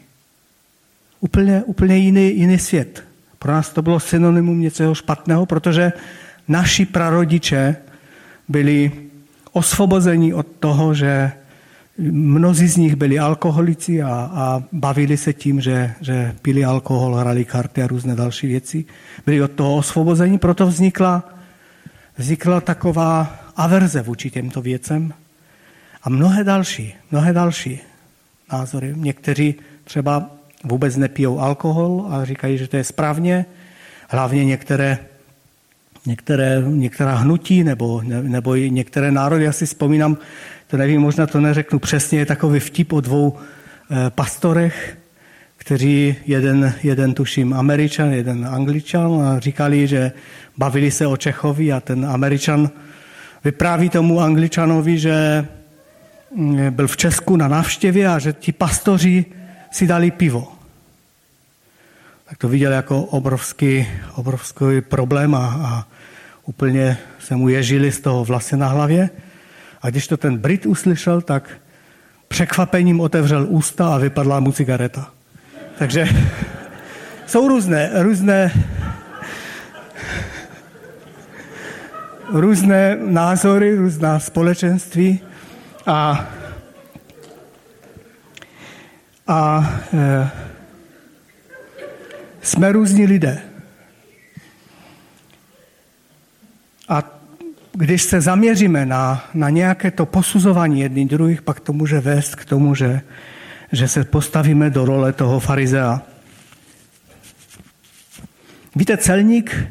Úplně, 1.21 1.63
úplně 1.65 1.97
jiný, 1.97 2.39
jiný 2.39 2.59
svět. 2.59 3.05
Pro 3.39 3.53
nás 3.53 3.71
to 3.71 3.83
bylo 3.83 4.01
synonymum 4.01 4.61
něčeho 4.61 4.95
špatného, 4.95 5.47
protože 5.47 5.93
naši 6.49 6.87
prarodiče 6.87 7.77
byli 8.49 8.93
osvobozeni 9.53 10.35
od 10.35 10.47
toho, 10.61 10.95
že 10.95 11.33
mnozí 11.99 12.69
z 12.69 12.77
nich 12.77 12.97
byli 12.97 13.19
alkoholici 13.19 14.03
a, 14.03 14.09
a 14.35 14.63
bavili 14.73 15.17
se 15.17 15.33
tím, 15.33 15.61
že, 15.61 15.93
že 16.01 16.35
pili 16.43 16.65
alkohol, 16.65 17.15
hrali 17.15 17.45
karty 17.45 17.83
a 17.83 17.87
různé 17.87 18.15
další 18.15 18.47
věci. 18.47 18.85
Byli 19.27 19.43
od 19.43 19.51
toho 19.51 19.77
osvobozeni, 19.77 20.39
proto 20.39 20.67
vznikla, 20.67 21.25
vznikla 22.19 22.61
taková 22.61 23.37
averze 23.57 24.03
vůči 24.03 24.31
těmto 24.31 24.63
věcem 24.63 25.15
a 26.03 26.11
mnohé 26.11 26.45
další, 26.45 26.95
mnohé 27.11 27.33
další 27.33 27.81
názory. 28.53 28.95
Někteří 28.97 29.55
třeba 29.85 30.31
vůbec 30.65 30.97
nepijou 30.97 31.39
alkohol 31.41 32.07
a 32.11 32.25
říkají, 32.25 32.59
že 32.59 32.69
to 32.69 32.77
je 32.77 32.85
správně. 32.85 33.47
Hlavně 34.09 34.45
některé, 34.45 34.99
některé, 36.07 36.63
některá 36.67 37.15
hnutí 37.15 37.65
nebo, 37.65 38.03
nebo 38.23 38.57
i 38.57 38.71
některé 38.71 39.13
národy, 39.13 39.45
já 39.45 39.53
si 39.53 39.67
vzpomínám, 39.67 40.17
to 40.67 40.77
nevím, 40.77 41.01
možná 41.01 41.27
to 41.27 41.41
neřeknu 41.41 41.79
přesně, 41.79 42.19
je 42.19 42.27
takový 42.27 42.61
vtip 42.61 42.93
o 42.93 43.01
dvou 43.01 43.37
eh, 43.91 44.11
pastorech, 44.11 44.99
kteří 45.57 46.17
jeden, 46.27 46.75
jeden 46.83 47.15
tuším 47.15 47.55
Američan, 47.55 48.13
jeden 48.13 48.47
Angličan 48.47 49.23
a 49.23 49.39
říkali, 49.39 49.87
že 49.87 50.13
bavili 50.57 50.91
se 50.91 51.07
o 51.07 51.17
Čechovi 51.17 51.73
a 51.73 51.81
ten 51.81 52.07
Američan 52.07 52.71
vypráví 53.45 53.89
tomu 53.89 54.21
Angličanovi, 54.21 54.99
že 54.99 55.47
mm, 56.35 56.71
byl 56.71 56.89
v 56.89 56.97
Česku 56.97 57.37
na 57.37 57.49
návštěvě 57.49 58.09
a 58.09 58.19
že 58.19 58.33
ti 58.33 58.53
pastoři 58.53 59.25
si 59.71 59.87
dali 59.87 60.11
pivo. 60.11 60.53
tak 62.29 62.39
to 62.39 62.49
viděl 62.49 62.73
jako 62.73 63.03
obrovský, 63.03 63.87
obrovský 64.15 64.81
problém 64.81 65.35
a, 65.35 65.47
a 65.47 65.87
úplně 66.45 66.99
se 67.19 67.37
mu 67.37 67.49
ježili 67.49 67.93
z 67.93 68.01
toho 68.01 68.25
vlasy 68.25 68.57
na 68.57 68.69
hlavě. 68.69 69.11
A 69.83 69.91
když 69.91 70.07
to 70.07 70.17
ten 70.17 70.39
Brit 70.39 70.67
uslyšel, 70.67 71.21
tak 71.21 71.51
překvapením 72.29 73.01
otevřel 73.01 73.47
ústa 73.49 73.95
a 73.95 73.99
vypadla 73.99 74.41
mu 74.41 74.53
cigareta. 74.53 75.11
Takže 75.79 76.09
jsou 77.27 77.49
různé, 77.49 77.91
různé, 77.95 78.53
různé 82.29 82.97
názory, 83.01 83.77
různá 83.77 84.21
společenství 84.21 85.21
a, 85.87 86.27
a 89.27 89.71
e, 89.95 90.31
jsme 92.43 92.73
různí 92.73 93.07
lidé. 93.07 93.56
Když 97.77 98.03
se 98.03 98.21
zaměříme 98.21 98.87
na, 98.87 99.25
na 99.35 99.51
nějaké 99.51 99.91
to 99.91 100.07
posuzování 100.07 100.81
jedných 100.81 101.09
druhých, 101.09 101.43
pak 101.43 101.61
to 101.61 101.73
může 101.73 102.01
vést 102.01 102.35
k 102.35 102.45
tomu, 102.45 102.75
že, 102.75 103.01
že 103.73 103.89
se 103.89 104.05
postavíme 104.05 104.71
do 104.71 104.85
role 104.85 105.13
toho 105.13 105.41
farizea. 105.41 106.03
Víte, 108.77 108.97
celník 108.97 109.69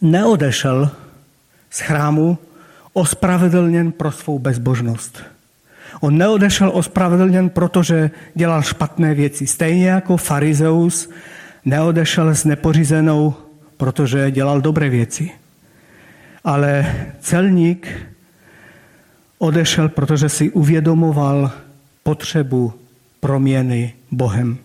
neodešel 0.00 0.90
z 1.70 1.80
chrámu 1.80 2.38
ospravedlněn 2.92 3.92
pro 3.92 4.12
svou 4.12 4.38
bezbožnost. 4.38 5.22
On 6.00 6.18
neodešel 6.18 6.70
ospravedlněn, 6.74 7.48
protože 7.48 8.10
dělal 8.34 8.62
špatné 8.62 9.14
věci. 9.14 9.46
Stejně 9.46 9.88
jako 9.88 10.16
farizeus 10.16 11.10
neodešel 11.64 12.28
s 12.28 12.44
nepořízenou, 12.44 13.34
protože 13.76 14.30
dělal 14.30 14.60
dobré 14.60 14.88
věci. 14.88 15.30
Ale 16.48 16.96
celník 17.20 17.88
odešel, 19.38 19.88
protože 19.88 20.28
si 20.28 20.50
uvědomoval 20.50 21.50
potřebu 22.02 22.72
proměny 23.20 23.92
Bohem. 24.10 24.58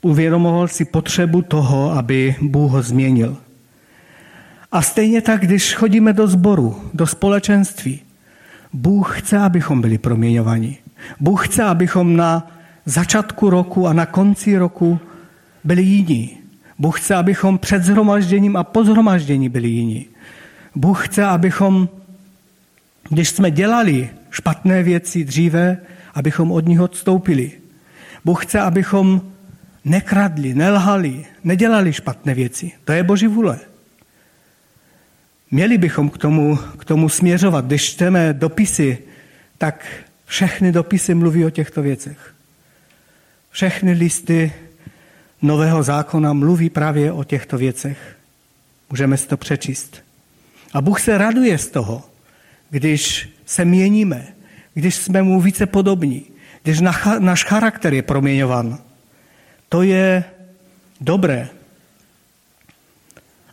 Uvědomoval 0.00 0.68
si 0.68 0.84
potřebu 0.84 1.42
toho, 1.42 1.92
aby 1.92 2.36
Bůh 2.40 2.72
ho 2.72 2.82
změnil. 2.82 3.36
A 4.72 4.82
stejně 4.82 5.20
tak, 5.20 5.40
když 5.40 5.74
chodíme 5.74 6.12
do 6.12 6.26
sboru, 6.26 6.90
do 6.94 7.06
společenství, 7.06 8.00
Bůh 8.72 9.20
chce, 9.20 9.38
abychom 9.38 9.80
byli 9.80 9.98
proměňovaní. 9.98 10.78
Bůh 11.20 11.48
chce, 11.48 11.62
abychom 11.62 12.16
na 12.16 12.50
začátku 12.84 13.50
roku 13.50 13.86
a 13.86 13.92
na 13.92 14.06
konci 14.06 14.58
roku 14.58 15.00
byli 15.64 15.82
jiní. 15.82 16.37
Bůh 16.78 17.00
chce, 17.00 17.14
abychom 17.14 17.58
před 17.58 17.82
zhromažděním 17.82 18.56
a 18.56 18.64
po 18.64 18.84
zhromaždění 18.84 19.48
byli 19.48 19.68
jiní. 19.68 20.06
Bůh 20.74 21.08
chce, 21.08 21.24
abychom, 21.24 21.88
když 23.08 23.28
jsme 23.28 23.50
dělali 23.50 24.10
špatné 24.30 24.82
věci 24.82 25.24
dříve, 25.24 25.76
abychom 26.14 26.52
od 26.52 26.66
nich 26.66 26.80
odstoupili. 26.80 27.52
Bůh 28.24 28.46
chce, 28.46 28.60
abychom 28.60 29.22
nekradli, 29.84 30.54
nelhali, 30.54 31.24
nedělali 31.44 31.92
špatné 31.92 32.34
věci. 32.34 32.72
To 32.84 32.92
je 32.92 33.02
Boží 33.02 33.26
vůle. 33.26 33.58
Měli 35.50 35.78
bychom 35.78 36.10
k 36.10 36.18
tomu, 36.18 36.56
k 36.56 36.84
tomu 36.84 37.08
směřovat. 37.08 37.64
Když 37.64 37.82
čteme 37.82 38.32
dopisy, 38.32 38.98
tak 39.58 39.86
všechny 40.24 40.72
dopisy 40.72 41.14
mluví 41.14 41.44
o 41.44 41.50
těchto 41.50 41.82
věcech. 41.82 42.34
Všechny 43.50 43.92
listy 43.92 44.52
Nového 45.42 45.82
zákona 45.82 46.32
mluví 46.32 46.70
právě 46.70 47.12
o 47.12 47.24
těchto 47.24 47.58
věcech. 47.58 48.16
Můžeme 48.90 49.16
si 49.16 49.28
to 49.28 49.36
přečíst. 49.36 49.96
A 50.74 50.80
Bůh 50.80 51.00
se 51.00 51.18
raduje 51.18 51.58
z 51.58 51.68
toho, 51.68 52.02
když 52.70 53.28
se 53.46 53.64
měníme, 53.64 54.26
když 54.74 54.94
jsme 54.94 55.22
mu 55.22 55.40
více 55.40 55.66
podobní, 55.66 56.22
když 56.62 56.80
náš 57.18 57.44
charakter 57.44 57.94
je 57.94 58.02
proměňovan. 58.02 58.78
To 59.68 59.82
je 59.82 60.24
dobré. 61.00 61.48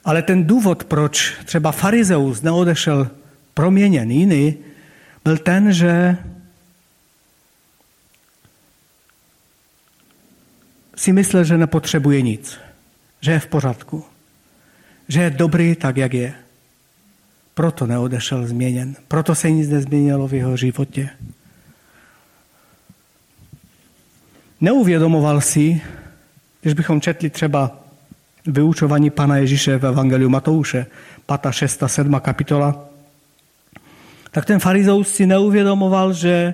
Ale 0.06 0.22
ten 0.22 0.44
důvod, 0.44 0.84
proč 0.84 1.34
třeba 1.46 1.72
farizeus 1.72 2.42
neodešel 2.42 3.10
proměněn 3.54 4.12
jiný, 4.12 4.58
byl 5.24 5.38
ten, 5.38 5.74
že 5.74 6.18
si 10.96 11.14
myslel, 11.14 11.44
že 11.44 11.58
nepotřebuje 11.58 12.22
nic, 12.22 12.58
že 13.22 13.32
je 13.32 13.40
v 13.40 13.48
pořádku, 13.48 14.06
že 15.08 15.22
je 15.22 15.30
dobrý 15.30 15.76
tak, 15.76 15.98
jak 15.98 16.14
je. 16.14 16.34
Proto 17.54 17.88
neodešel 17.88 18.48
změněn, 18.48 18.96
proto 19.08 19.36
se 19.36 19.52
nic 19.52 19.70
nezměnilo 19.70 20.28
v 20.28 20.34
jeho 20.34 20.58
životě. 20.58 21.10
Neuvědomoval 24.62 25.42
si, 25.42 25.82
když 26.62 26.74
bychom 26.74 27.02
četli 27.02 27.30
třeba 27.30 27.80
vyučování 28.46 29.10
Pana 29.10 29.38
Ježíše 29.38 29.78
v 29.78 29.86
Evangeliu 29.86 30.30
Matouše, 30.30 30.86
5., 31.42 31.54
6., 31.54 31.84
7. 31.88 32.20
kapitola, 32.20 32.86
tak 34.32 34.46
ten 34.46 34.60
farizeus 34.60 35.10
si 35.10 35.26
neuvědomoval, 35.26 36.14
že 36.14 36.54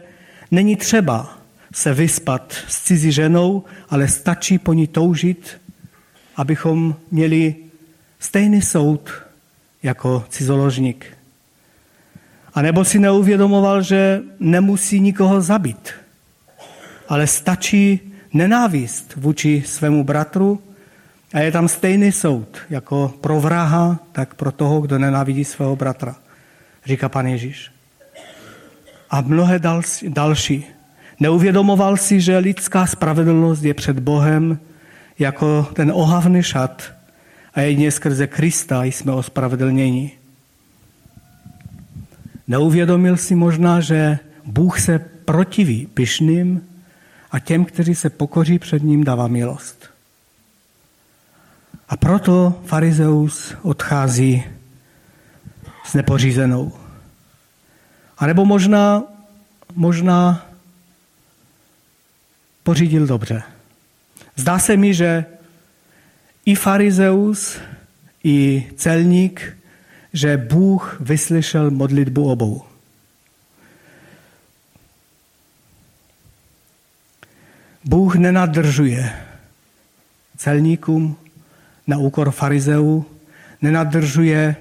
není 0.51 0.75
třeba 0.75 1.40
se 1.71 1.93
vyspat 1.93 2.53
s 2.67 2.83
cizí 2.83 3.11
ženou, 3.11 3.63
ale 3.89 4.07
stačí 4.07 4.57
po 4.57 4.73
ní 4.73 4.87
toužit, 4.87 5.61
abychom 6.35 6.95
měli 7.11 7.55
stejný 8.19 8.61
soud 8.61 9.11
jako 9.83 10.25
cizoložník. 10.29 11.05
A 12.53 12.61
nebo 12.61 12.85
si 12.85 12.99
neuvědomoval, 12.99 13.81
že 13.81 14.21
nemusí 14.39 14.99
nikoho 14.99 15.41
zabít, 15.41 15.89
ale 17.07 17.27
stačí 17.27 17.99
nenávist 18.33 19.15
vůči 19.15 19.63
svému 19.65 20.03
bratru 20.03 20.61
a 21.33 21.39
je 21.39 21.51
tam 21.51 21.67
stejný 21.67 22.11
soud 22.11 22.57
jako 22.69 23.13
pro 23.21 23.41
vraha, 23.41 23.99
tak 24.11 24.35
pro 24.35 24.51
toho, 24.51 24.81
kdo 24.81 24.99
nenávidí 24.99 25.45
svého 25.45 25.75
bratra, 25.75 26.15
říká 26.85 27.09
pan 27.09 27.27
Ježíš. 27.27 27.71
A 29.09 29.21
mnohé 29.21 29.59
další. 30.07 30.65
Neuvědomoval 31.21 31.97
si, 31.97 32.21
že 32.21 32.37
lidská 32.37 32.85
spravedlnost 32.87 33.63
je 33.63 33.73
před 33.73 33.99
Bohem 33.99 34.59
jako 35.19 35.69
ten 35.73 35.91
ohavný 35.95 36.43
šat 36.43 36.83
a 37.53 37.61
jedině 37.61 37.91
skrze 37.91 38.27
Krista 38.27 38.83
jsme 38.83 39.11
ospravedlněni. 39.11 40.11
Neuvědomil 42.47 43.17
si 43.17 43.35
možná, 43.35 43.79
že 43.79 44.19
Bůh 44.45 44.79
se 44.79 44.99
protiví 44.99 45.85
pyšným 45.93 46.67
a 47.31 47.39
těm, 47.39 47.65
kteří 47.65 47.95
se 47.95 48.09
pokoří 48.09 48.59
před 48.59 48.83
ním, 48.83 49.03
dává 49.03 49.27
milost. 49.27 49.85
A 51.89 51.97
proto 51.97 52.61
farizeus 52.65 53.53
odchází 53.61 54.43
s 55.85 55.93
nepořízenou. 55.93 56.71
A 58.17 58.27
nebo 58.27 58.45
možná, 58.45 59.03
možná 59.75 60.50
pořídil 62.63 63.07
dobře. 63.07 63.43
Zdá 64.35 64.59
se 64.59 64.77
mi, 64.77 64.93
že 64.93 65.25
i 66.45 66.55
farizeus, 66.55 67.57
i 68.23 68.67
celník, 68.75 69.57
že 70.13 70.37
Bůh 70.37 70.97
vyslyšel 70.99 71.71
modlitbu 71.71 72.31
obou. 72.31 72.63
Bůh 77.83 78.15
nenadržuje 78.15 79.13
celníkům 80.37 81.17
na 81.87 81.97
úkor 81.97 82.31
farizeů, 82.31 83.05
nenadržuje 83.61 84.55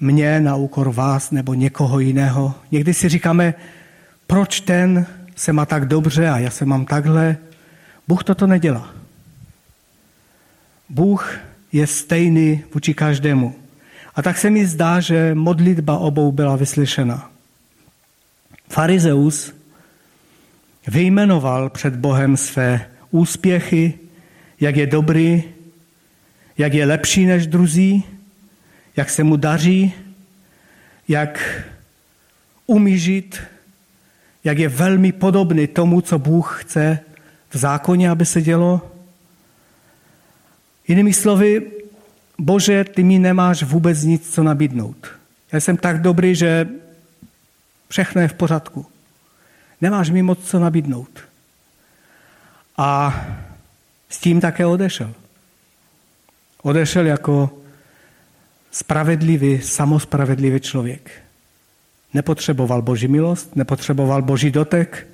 mě 0.00 0.40
na 0.40 0.56
úkor 0.56 0.92
vás 0.92 1.30
nebo 1.30 1.54
někoho 1.54 2.00
jiného. 2.00 2.54
Někdy 2.70 2.94
si 2.94 3.08
říkáme, 3.08 3.54
proč 4.26 4.60
ten 4.60 5.06
se 5.36 5.52
má 5.52 5.66
tak 5.66 5.84
dobře 5.84 6.28
a 6.28 6.38
já 6.38 6.50
se 6.50 6.64
mám 6.64 6.86
takhle. 6.86 7.36
Bůh 8.08 8.24
toto 8.24 8.46
nedělá. 8.46 8.94
Bůh 10.88 11.38
je 11.72 11.86
stejný 11.86 12.64
vůči 12.74 12.94
každému. 12.94 13.54
A 14.14 14.22
tak 14.22 14.38
se 14.38 14.50
mi 14.50 14.66
zdá, 14.66 15.00
že 15.00 15.34
modlitba 15.34 15.98
obou 15.98 16.32
byla 16.32 16.56
vyslyšena. 16.56 17.30
Farizeus 18.68 19.52
vyjmenoval 20.88 21.70
před 21.70 21.96
Bohem 21.96 22.36
své 22.36 22.86
úspěchy, 23.10 23.98
jak 24.60 24.76
je 24.76 24.86
dobrý, 24.86 25.44
jak 26.58 26.74
je 26.74 26.86
lepší 26.86 27.26
než 27.26 27.46
druzí, 27.46 28.04
jak 28.96 29.10
se 29.10 29.24
mu 29.24 29.36
daří, 29.36 29.92
jak 31.08 31.62
umí 32.66 32.98
žít, 32.98 33.40
jak 34.44 34.58
je 34.58 34.68
velmi 34.68 35.12
podobný 35.12 35.66
tomu, 35.66 36.00
co 36.00 36.18
Bůh 36.18 36.62
chce 36.64 36.98
v 37.50 37.56
zákoně, 37.56 38.10
aby 38.10 38.26
se 38.26 38.42
dělo. 38.42 38.92
Jinými 40.88 41.12
slovy, 41.12 41.70
Bože, 42.38 42.84
ty 42.84 43.02
mi 43.02 43.18
nemáš 43.18 43.62
vůbec 43.62 44.02
nic, 44.02 44.34
co 44.34 44.42
nabídnout. 44.42 45.08
Já 45.52 45.60
jsem 45.60 45.76
tak 45.76 46.00
dobrý, 46.00 46.34
že 46.34 46.68
všechno 47.88 48.20
je 48.20 48.28
v 48.28 48.34
pořádku. 48.34 48.86
Nemáš 49.80 50.10
mi 50.10 50.22
moc 50.22 50.38
co 50.44 50.58
nabídnout. 50.58 51.20
A 52.76 53.20
s 54.08 54.18
tím 54.18 54.40
také 54.40 54.66
odešel. 54.66 55.14
Odešel 56.62 57.06
jako 57.06 57.58
spravedlivý, 58.70 59.60
samospravedlivý 59.60 60.60
člověk. 60.60 61.21
Nepotřeboval 62.14 62.82
Boží 62.82 63.08
milost, 63.08 63.56
nepotřeboval 63.56 64.22
Boží 64.22 64.50
dotek, 64.50 65.06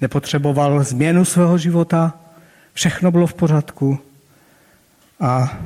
nepotřeboval 0.00 0.84
změnu 0.84 1.24
svého 1.24 1.58
života, 1.58 2.14
všechno 2.72 3.10
bylo 3.10 3.26
v 3.26 3.34
pořádku. 3.34 3.98
A 5.20 5.58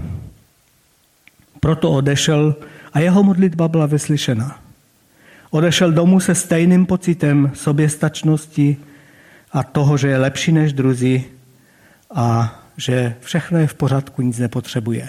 proto 1.60 1.90
odešel 1.90 2.56
a 2.92 3.00
jeho 3.00 3.22
modlitba 3.22 3.68
byla 3.68 3.86
vyslyšena. 3.86 4.60
Odešel 5.50 5.92
domů 5.92 6.20
se 6.20 6.34
stejným 6.34 6.86
pocitem 6.86 7.52
soběstačnosti 7.54 8.76
a 9.52 9.62
toho, 9.62 9.96
že 9.96 10.08
je 10.08 10.18
lepší 10.18 10.52
než 10.52 10.72
druzí 10.72 11.24
a 12.14 12.58
že 12.76 13.16
všechno 13.20 13.58
je 13.58 13.66
v 13.66 13.74
pořádku, 13.74 14.22
nic 14.22 14.38
nepotřebuje. 14.38 15.08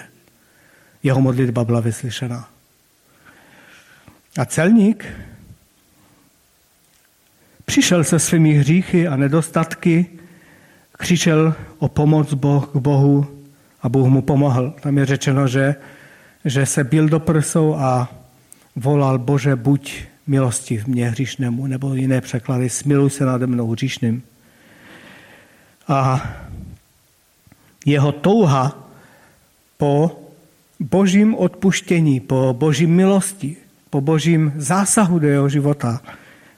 Jeho 1.02 1.20
modlitba 1.20 1.64
byla 1.64 1.80
vyslyšena. 1.80 2.48
A 4.38 4.44
celník 4.44 5.04
přišel 7.66 8.04
se 8.04 8.18
svými 8.18 8.52
hříchy 8.52 9.08
a 9.08 9.16
nedostatky, 9.16 10.06
křičel 10.92 11.54
o 11.78 11.88
pomoc 11.88 12.34
boh, 12.34 12.68
k 12.72 12.76
Bohu 12.76 13.26
a 13.82 13.88
Bůh 13.88 14.08
mu 14.08 14.22
pomohl. 14.22 14.74
Tam 14.80 14.98
je 14.98 15.06
řečeno, 15.06 15.48
že, 15.48 15.74
že 16.44 16.66
se 16.66 16.84
byl 16.84 17.08
do 17.08 17.20
prsou 17.20 17.74
a 17.74 18.08
volal, 18.76 19.18
Bože, 19.18 19.56
buď 19.56 20.02
v 20.26 20.86
mě 20.86 21.10
hříšnému, 21.10 21.66
nebo 21.66 21.94
jiné 21.94 22.20
překlady, 22.20 22.68
smiluj 22.68 23.10
se 23.10 23.24
nade 23.24 23.46
mnou 23.46 23.70
hříšným. 23.70 24.22
A 25.88 26.30
jeho 27.86 28.12
touha 28.12 28.88
po 29.78 30.22
božím 30.80 31.34
odpuštění, 31.34 32.20
po 32.20 32.56
božím 32.58 32.90
milosti, 32.90 33.56
po 33.90 34.00
božím 34.00 34.52
zásahu 34.56 35.18
do 35.18 35.28
jeho 35.28 35.48
života 35.48 36.00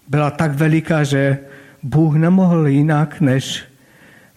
byla 0.09 0.31
tak 0.31 0.53
veliká, 0.53 1.05
že 1.05 1.39
Bůh 1.83 2.15
nemohl 2.17 2.67
jinak, 2.67 3.21
než 3.21 3.65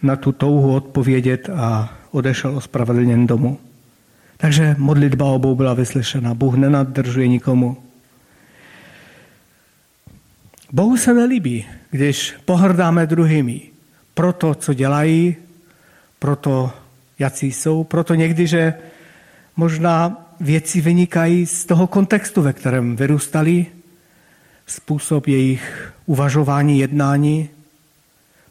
na 0.03 0.15
tu 0.15 0.31
touhu 0.31 0.75
odpovědět 0.75 1.49
a 1.49 1.93
odešel 2.11 2.57
ospravedlněn 2.57 3.27
domů. 3.27 3.57
Takže 4.37 4.75
modlitba 4.77 5.25
obou 5.25 5.55
byla 5.55 5.73
vyslyšena. 5.73 6.33
Bůh 6.33 6.55
nenadržuje 6.55 7.27
nikomu. 7.27 7.77
Bohu 10.71 10.97
se 10.97 11.13
nelíbí, 11.13 11.65
když 11.91 12.35
pohrdáme 12.45 13.05
druhými 13.05 13.61
pro 14.13 14.33
to, 14.33 14.55
co 14.55 14.73
dělají, 14.73 15.35
pro 16.19 16.35
to, 16.35 16.71
jaký 17.19 17.51
jsou, 17.51 17.83
proto 17.83 18.15
někdy, 18.15 18.47
že 18.47 18.73
možná 19.55 20.25
věci 20.39 20.81
vynikají 20.81 21.45
z 21.45 21.65
toho 21.65 21.87
kontextu, 21.87 22.41
ve 22.41 22.53
kterém 22.53 22.95
vyrůstali, 22.95 23.65
způsob 24.71 25.27
jejich 25.27 25.93
uvažování, 26.05 26.79
jednání, 26.79 27.49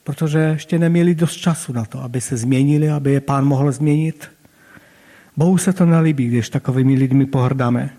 protože 0.04 0.38
ještě 0.38 0.78
neměli 0.78 1.14
dost 1.14 1.37
času 1.37 1.72
na 1.72 1.85
to, 1.85 2.02
aby 2.02 2.20
se 2.20 2.37
změnili, 2.37 2.90
aby 2.90 3.12
je 3.12 3.20
pán 3.20 3.44
mohl 3.44 3.72
změnit. 3.72 4.28
Bohu 5.37 5.59
se 5.59 5.72
to 5.72 5.87
nelíbí, 5.87 6.28
když 6.28 6.48
takovými 6.48 6.94
lidmi 6.94 7.26
pohrdáme. 7.26 7.90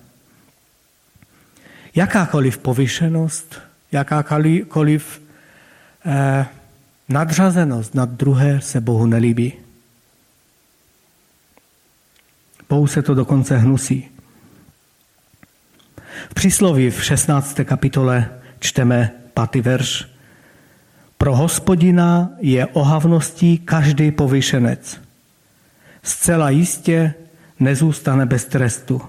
Jakákoliv 1.95 2.57
povyšenost, 2.57 3.59
jakákoliv 3.91 5.21
eh, 6.05 6.45
nadřazenost 7.09 7.95
nad 7.95 8.09
druhé 8.09 8.61
se 8.61 8.81
Bohu 8.81 9.05
nelíbí. 9.05 9.53
Bohu 12.69 12.87
se 12.87 13.01
to 13.01 13.13
dokonce 13.13 13.57
hnusí. 13.57 14.10
V 16.29 16.33
přísloví 16.33 16.89
v 16.89 17.03
16. 17.03 17.59
kapitole 17.63 18.29
čteme 18.59 19.11
pátý 19.33 19.61
verš. 19.61 20.07
Pro 21.17 21.35
hospodina 21.35 22.29
je 22.39 22.65
ohavností 22.65 23.57
každý 23.57 24.11
povyšenec. 24.11 25.01
Zcela 26.03 26.49
jistě 26.49 27.13
nezůstane 27.59 28.25
bez 28.25 28.45
trestu. 28.45 29.01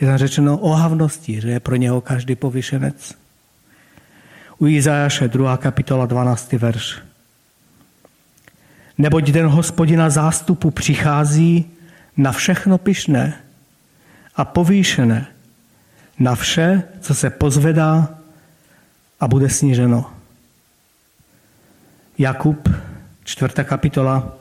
Je 0.00 0.06
tam 0.06 0.18
řečeno 0.18 0.58
ohavností, 0.58 1.40
že 1.40 1.50
je 1.50 1.60
pro 1.60 1.76
něho 1.76 2.00
každý 2.00 2.36
povyšenec. 2.36 3.14
U 4.58 4.66
Izajaše 4.66 5.28
2. 5.28 5.56
kapitola 5.56 6.06
12. 6.06 6.52
verš. 6.52 6.98
Neboť 8.98 9.24
den 9.24 9.46
hospodina 9.46 10.10
zástupu 10.10 10.70
přichází 10.70 11.64
na 12.16 12.32
všechno 12.32 12.78
pyšné 12.78 13.34
a 14.36 14.44
povýšené, 14.44 15.26
na 16.18 16.34
vše, 16.34 16.82
co 17.00 17.14
se 17.14 17.30
pozvedá 17.30 18.18
a 19.20 19.28
bude 19.28 19.50
sníženo. 19.50 20.12
Jakub, 22.18 22.68
čtvrtá 23.24 23.64
kapitola. 23.64 24.36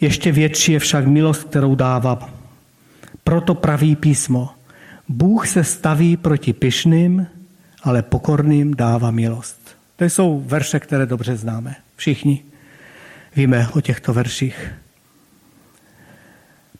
Ještě 0.00 0.32
větší 0.32 0.72
je 0.72 0.78
však 0.78 1.06
milost, 1.06 1.44
kterou 1.44 1.74
dává. 1.74 2.30
Proto 3.24 3.54
praví 3.54 3.96
písmo. 3.96 4.50
Bůh 5.08 5.48
se 5.48 5.64
staví 5.64 6.16
proti 6.16 6.52
pyšným, 6.52 7.26
ale 7.82 8.02
pokorným 8.02 8.74
dává 8.74 9.10
milost. 9.10 9.76
To 9.96 10.04
jsou 10.04 10.40
verše, 10.40 10.80
které 10.80 11.06
dobře 11.06 11.36
známe. 11.36 11.76
Všichni 11.96 12.44
víme 13.36 13.68
o 13.68 13.80
těchto 13.80 14.12
verších. 14.12 14.72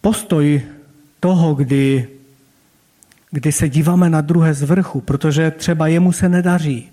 Postoj 0.01 0.63
toho, 1.21 1.55
kdy, 1.55 2.09
kdy 3.31 3.53
se 3.53 3.69
díváme 3.69 4.11
na 4.11 4.21
druhé 4.21 4.55
z 4.55 4.63
vrchu, 4.63 5.01
protože 5.01 5.51
třeba 5.51 5.87
jemu 5.87 6.13
se 6.13 6.29
nedaří 6.29 6.91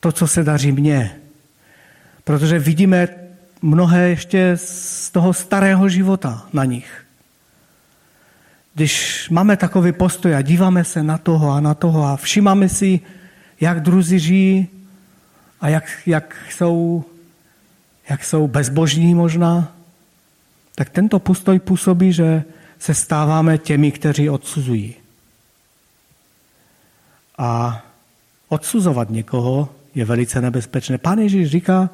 to, 0.00 0.12
co 0.12 0.26
se 0.26 0.44
daří 0.44 0.72
mně. 0.72 1.16
Protože 2.24 2.58
vidíme 2.58 3.08
mnohé 3.62 4.08
ještě 4.08 4.52
z 4.54 5.10
toho 5.10 5.32
starého 5.32 5.88
života 5.88 6.46
na 6.52 6.64
nich. 6.64 7.04
Když 8.74 9.26
máme 9.30 9.56
takový 9.56 9.92
postoj 9.92 10.34
a 10.34 10.42
díváme 10.42 10.84
se 10.84 11.02
na 11.02 11.18
toho 11.18 11.50
a 11.50 11.60
na 11.60 11.74
toho 11.74 12.04
a 12.04 12.16
všímáme 12.16 12.68
si, 12.68 13.00
jak 13.60 13.80
druzí 13.80 14.18
žijí 14.18 14.68
a 15.60 15.68
jak, 15.68 15.84
jak, 16.06 16.36
jsou, 16.50 17.04
jak 18.08 18.24
jsou 18.24 18.48
bezbožní 18.48 19.14
možná, 19.14 19.72
tak 20.74 20.90
tento 20.90 21.18
postoj 21.18 21.58
působí, 21.58 22.12
že 22.12 22.44
se 22.86 22.94
stáváme 22.94 23.58
těmi, 23.58 23.92
kteří 23.92 24.30
odsuzují. 24.30 24.94
A 27.38 27.82
odsuzovat 28.48 29.10
někoho 29.10 29.68
je 29.94 30.04
velice 30.04 30.40
nebezpečné. 30.40 30.98
Pán 30.98 31.18
Ježíš 31.18 31.50
říká, 31.50 31.90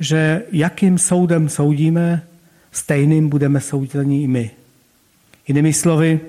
že 0.00 0.42
jakým 0.52 0.98
soudem 0.98 1.48
soudíme, 1.48 2.26
stejným 2.72 3.28
budeme 3.28 3.60
soudeni 3.60 4.22
i 4.22 4.26
my. 4.26 4.50
Jinými 5.48 5.72
slovy, 5.72 6.20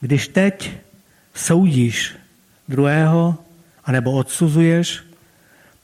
když 0.00 0.28
teď 0.28 0.72
soudíš 1.34 2.16
druhého, 2.68 3.38
anebo 3.84 4.12
odsuzuješ, 4.12 5.04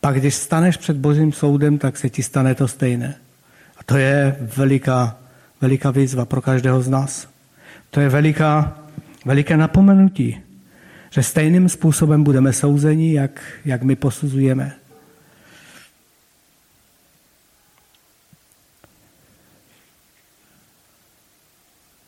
pak 0.01 0.21
když 0.21 0.35
staneš 0.35 0.77
před 0.77 0.97
Božím 0.97 1.33
soudem, 1.33 1.79
tak 1.79 1.97
se 1.97 2.11
ti 2.11 2.23
stane 2.23 2.55
to 2.55 2.69
stejné. 2.69 3.15
A 3.77 3.85
to 3.85 3.97
je 3.97 4.37
veliká, 4.57 5.17
veliká 5.61 5.91
výzva 5.91 6.25
pro 6.25 6.43
každého 6.43 6.83
z 6.83 6.89
nás. 6.89 7.29
To 7.91 8.01
je 8.01 8.09
veliká, 8.09 8.79
veliké 9.25 9.57
napomenutí, 9.57 10.41
že 11.11 11.23
stejným 11.23 11.69
způsobem 11.69 12.25
budeme 12.25 12.53
souzeni, 12.53 13.13
jak, 13.13 13.43
jak 13.65 13.83
my 13.83 13.97
posuzujeme. 13.97 14.75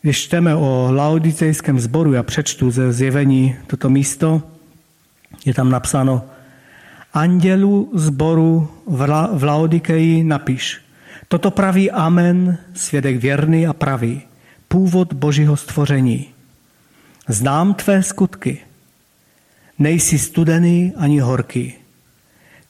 Když 0.03 0.23
čteme 0.23 0.55
o 0.55 0.89
laodicejském 0.93 1.81
sboru, 1.81 2.13
já 2.13 2.23
přečtu 2.23 2.71
ze 2.71 2.93
zjevení 2.93 3.57
toto 3.67 3.91
místo, 3.91 4.43
je 5.45 5.55
tam 5.55 5.71
napsáno, 5.71 6.25
andělu 7.13 7.91
zboru 7.95 8.71
v 9.33 9.43
Laodikeji 9.43 10.25
napiš, 10.25 10.81
toto 11.31 11.51
praví 11.51 11.91
Amen, 11.91 12.59
svědek 12.75 13.17
věrný 13.17 13.67
a 13.67 13.73
pravý, 13.73 14.23
původ 14.69 15.13
božího 15.13 15.57
stvoření. 15.57 16.29
Znám 17.29 17.75
tvé 17.75 18.03
skutky, 18.03 18.59
nejsi 19.79 20.19
studený 20.19 20.93
ani 20.97 21.21
horký. 21.21 21.75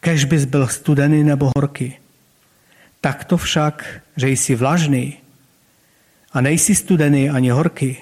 Kež 0.01 0.25
bys 0.25 0.45
byl 0.45 0.69
studený 0.69 1.25
nebo 1.25 1.51
horký. 1.57 1.97
Tak 3.01 3.25
to 3.25 3.37
však, 3.37 4.01
že 4.17 4.29
jsi 4.29 4.55
vlažný 4.55 5.17
a 6.33 6.41
nejsi 6.41 6.75
studený 6.75 7.31
ani 7.31 7.51
horký, 7.51 7.97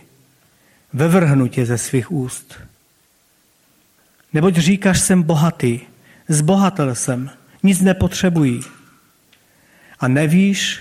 vevrhnu 0.93 1.49
tě 1.49 1.67
ze 1.67 1.79
svých 1.79 2.13
úst. 2.13 2.55
Neboť 4.33 4.55
říkáš, 4.55 5.01
jsem 5.01 5.23
bohatý, 5.23 5.81
zbohatel 6.29 6.95
jsem, 6.95 7.31
nic 7.63 7.81
nepotřebuji. 7.81 8.78
A 10.01 10.09
nevíš, 10.09 10.81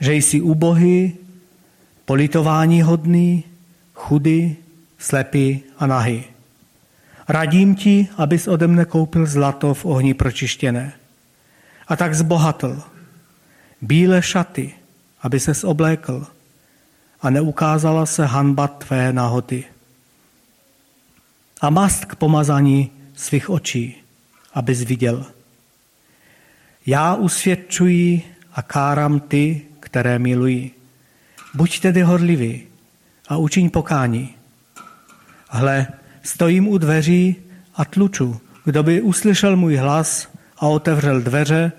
že 0.00 0.14
jsi 0.14 0.40
ubohý, 0.40 1.16
politování 2.04 2.82
hodný, 2.82 3.44
chudý, 3.94 4.56
slepý 4.98 5.62
a 5.78 5.86
nahý. 5.86 6.24
Radím 7.28 7.74
ti, 7.74 8.08
abys 8.16 8.48
ode 8.48 8.66
mne 8.66 8.84
koupil 8.84 9.26
zlato 9.26 9.74
v 9.74 9.84
ohni 9.84 10.14
pročištěné. 10.14 10.92
A 11.88 11.96
tak 11.96 12.14
zbohatl. 12.14 12.82
Bílé 13.80 14.22
šaty, 14.22 14.74
aby 15.22 15.40
ses 15.40 15.64
oblékl 15.64 16.26
a 17.20 17.30
neukázala 17.30 18.06
se 18.06 18.26
hanba 18.26 18.68
tvé 18.68 19.12
nahoty. 19.12 19.64
A 21.60 21.70
mast 21.70 22.04
k 22.04 22.14
pomazání 22.14 22.90
svých 23.14 23.50
očí, 23.50 23.96
abys 24.54 24.82
viděl. 24.82 25.26
Já 26.88 27.14
usvědčuji 27.14 28.22
a 28.52 28.62
káram 28.62 29.20
ty, 29.20 29.62
které 29.80 30.18
milují. 30.18 30.70
Buď 31.54 31.80
tedy 31.80 32.02
horlivý 32.02 32.62
a 33.28 33.36
učiň 33.36 33.70
pokání. 33.70 34.34
Hle, 35.48 35.86
stojím 36.22 36.68
u 36.68 36.78
dveří 36.78 37.36
a 37.74 37.84
tluču. 37.84 38.40
Kdo 38.64 38.82
by 38.82 39.02
uslyšel 39.02 39.56
můj 39.56 39.76
hlas 39.76 40.28
a 40.58 40.66
otevřel 40.66 41.20
dveře, 41.20 41.72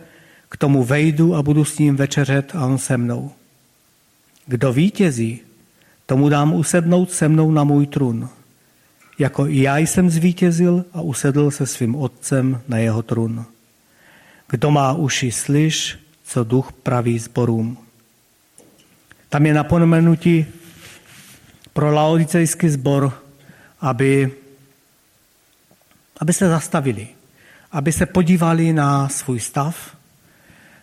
k 0.50 0.58
tomu 0.58 0.84
vejdu 0.84 1.36
a 1.36 1.44
budu 1.44 1.66
s 1.66 1.78
ním 1.78 1.96
večeřet 1.96 2.56
a 2.56 2.66
on 2.66 2.78
se 2.78 2.98
mnou. 2.98 3.32
Kdo 4.46 4.74
vítězí, 4.74 5.40
tomu 6.06 6.30
dám 6.30 6.54
usednout 6.54 7.12
se 7.12 7.28
mnou 7.28 7.52
na 7.52 7.64
můj 7.64 7.88
trůn. 7.88 8.30
Jako 9.20 9.48
i 9.48 9.62
já 9.62 9.78
jsem 9.78 10.10
zvítězil 10.10 10.86
a 10.94 11.02
usedl 11.02 11.52
se 11.52 11.66
svým 11.66 11.96
otcem 11.96 12.62
na 12.68 12.78
jeho 12.78 13.02
trůn. 13.02 13.46
Kdo 14.50 14.72
má 14.72 14.94
uši, 14.94 15.32
slyš, 15.32 16.00
co 16.24 16.44
duch 16.44 16.72
praví 16.72 17.20
zborům. 17.20 17.78
Tam 19.30 19.46
je 19.46 19.54
napomenutí 19.54 20.46
pro 21.74 21.92
laodicejský 21.94 22.70
zbor, 22.70 23.14
aby, 23.82 24.32
aby 26.20 26.34
se 26.34 26.50
zastavili, 26.50 27.08
aby 27.72 27.92
se 27.92 28.06
podívali 28.06 28.74
na 28.74 29.10
svůj 29.10 29.40
stav, 29.40 29.96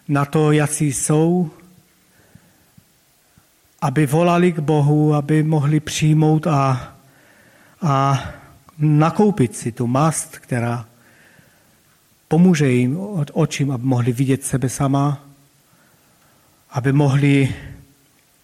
na 0.09 0.25
to, 0.25 0.53
jaký 0.53 0.93
jsou, 0.93 1.51
aby 3.81 4.07
volali 4.07 4.53
k 4.53 4.59
Bohu, 4.59 5.15
aby 5.15 5.43
mohli 5.43 5.81
přijmout 5.81 6.47
a, 6.47 6.95
a 7.83 8.25
nakoupit 8.79 9.57
si 9.57 9.73
tu 9.73 9.87
mast, 9.87 10.39
která 10.39 10.87
pomůže 12.29 12.71
jim 12.71 12.97
od 12.97 13.31
očím, 13.35 13.71
aby 13.71 13.85
mohli 13.85 14.13
vidět 14.13 14.45
sebe 14.45 14.69
sama, 14.69 15.25
aby 16.71 16.93
mohli 16.93 17.55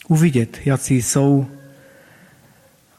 uvidět, 0.09 0.61
jaký 0.65 1.03
jsou. 1.03 1.47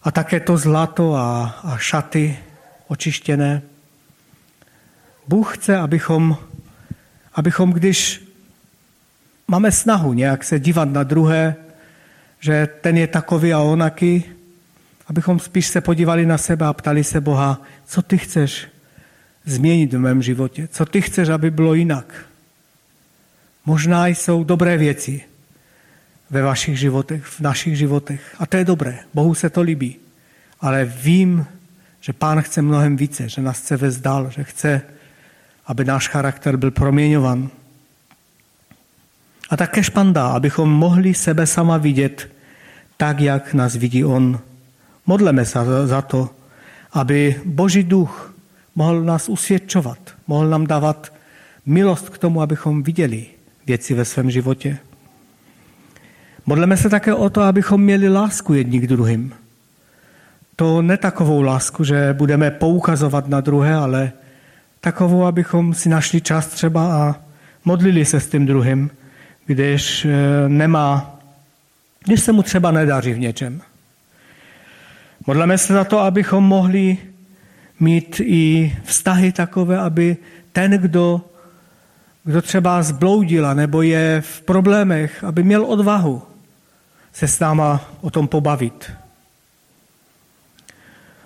A 0.03 0.11
také 0.11 0.39
to 0.39 0.57
zlato 0.57 1.15
a, 1.15 1.59
a 1.63 1.77
šaty 1.77 2.37
očištěné. 2.87 3.61
Bůh 5.27 5.57
chce, 5.57 5.77
abychom, 5.77 6.37
abychom, 7.33 7.71
když 7.71 8.27
máme 9.47 9.71
snahu 9.71 10.13
nějak 10.13 10.43
se 10.43 10.59
dívat 10.59 10.89
na 10.89 11.03
druhé, 11.03 11.55
že 12.39 12.67
ten 12.81 12.97
je 12.97 13.07
takový 13.07 13.53
a 13.53 13.59
onaký, 13.59 14.23
abychom 15.07 15.39
spíš 15.39 15.67
se 15.67 15.81
podívali 15.81 16.25
na 16.25 16.37
sebe 16.37 16.65
a 16.65 16.73
ptali 16.73 17.03
se 17.03 17.21
Boha, 17.21 17.61
co 17.85 18.01
ty 18.01 18.17
chceš 18.17 18.67
změnit 19.45 19.93
v 19.93 19.99
mém 19.99 20.21
životě, 20.21 20.67
co 20.67 20.85
ty 20.85 21.01
chceš, 21.01 21.29
aby 21.29 21.51
bylo 21.51 21.73
jinak. 21.73 22.25
Možná 23.65 24.07
jsou 24.07 24.43
dobré 24.43 24.77
věci 24.77 25.21
ve 26.29 26.41
vašich 26.41 26.79
životech, 26.79 27.23
v 27.23 27.39
našich 27.39 27.77
životech 27.77 28.35
a 28.39 28.45
to 28.45 28.57
je 28.57 28.65
dobré, 28.65 28.99
Bohu 29.13 29.35
se 29.35 29.49
to 29.49 29.61
líbí, 29.61 29.95
ale 30.61 30.85
vím, 30.85 31.45
že 32.01 32.13
Pán 32.13 32.41
chce 32.41 32.61
mnohem 32.61 32.95
více, 32.95 33.29
že 33.29 33.41
nás 33.41 33.59
chce 33.59 33.77
vezdál, 33.77 34.29
že 34.29 34.43
chce, 34.43 34.81
aby 35.65 35.85
náš 35.85 36.07
charakter 36.07 36.57
byl 36.57 36.71
proměňovan. 36.71 37.49
A 39.49 39.57
také 39.57 39.83
špandá, 39.83 40.27
abychom 40.27 40.69
mohli 40.69 41.13
sebe 41.13 41.47
sama 41.47 41.77
vidět 41.77 42.31
tak, 42.97 43.19
jak 43.19 43.53
nás 43.53 43.75
vidí 43.75 44.05
On. 44.05 44.39
Modleme 45.05 45.45
se 45.45 45.59
za 45.85 46.01
to, 46.01 46.29
aby 46.93 47.41
Boží 47.45 47.83
duch 47.83 48.32
mohl 48.75 49.03
nás 49.03 49.29
usvědčovat, 49.29 49.97
mohl 50.27 50.49
nám 50.49 50.67
dávat 50.67 51.13
milost 51.65 52.09
k 52.09 52.17
tomu, 52.17 52.41
abychom 52.41 52.83
viděli 52.83 53.25
věci 53.65 53.93
ve 53.93 54.05
svém 54.05 54.31
životě. 54.31 54.77
Modleme 56.45 56.77
se 56.77 56.89
také 56.89 57.13
o 57.13 57.29
to, 57.29 57.41
abychom 57.41 57.81
měli 57.81 58.09
lásku 58.09 58.53
jedni 58.53 58.79
k 58.79 58.87
druhým. 58.87 59.33
To 60.55 60.81
ne 60.81 60.97
takovou 60.97 61.41
lásku, 61.41 61.83
že 61.83 62.13
budeme 62.13 62.51
poukazovat 62.51 63.27
na 63.27 63.41
druhé, 63.41 63.75
ale 63.75 64.11
takovou, 64.81 65.25
abychom 65.25 65.73
si 65.73 65.89
našli 65.89 66.21
čas 66.21 66.47
třeba 66.47 66.93
a 66.93 67.15
modlili 67.65 68.05
se 68.05 68.19
s 68.19 68.27
tím 68.27 68.45
druhým, 68.45 68.89
když 69.45 70.05
eh, 70.05 70.49
nemá, 70.49 71.19
když 72.03 72.21
se 72.21 72.31
mu 72.31 72.43
třeba 72.43 72.71
nedaří 72.71 73.13
v 73.13 73.19
něčem. 73.19 73.61
Modleme 75.27 75.57
se 75.57 75.73
za 75.73 75.83
to, 75.83 75.99
abychom 75.99 76.43
mohli 76.43 76.97
mít 77.83 78.21
i 78.23 78.75
vztahy 78.83 79.31
takové, 79.31 79.77
aby 79.77 80.17
ten, 80.51 80.71
kdo, 80.71 81.21
kdo 82.23 82.41
třeba 82.41 82.83
zbloudila 82.83 83.53
nebo 83.53 83.81
je 83.81 84.21
v 84.21 84.41
problémech, 84.41 85.23
aby 85.23 85.43
měl 85.43 85.65
odvahu 85.65 86.21
se 87.13 87.27
s 87.27 87.39
náma 87.39 87.91
o 88.01 88.09
tom 88.09 88.27
pobavit. 88.27 88.91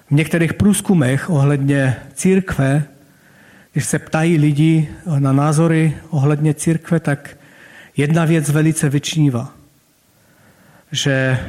V 0.08 0.12
některých 0.12 0.54
průzkumech 0.54 1.30
ohledně 1.30 1.96
církve, 2.14 2.84
když 3.74 3.86
se 3.86 4.00
ptají 4.00 4.38
lidi 4.38 4.90
na 5.20 5.34
názory 5.34 5.98
ohledně 6.10 6.54
církve, 6.54 7.00
tak 7.00 7.38
jedna 7.98 8.26
věc 8.26 8.50
velice 8.50 8.90
vyčnívá, 8.90 9.54
že 10.92 11.40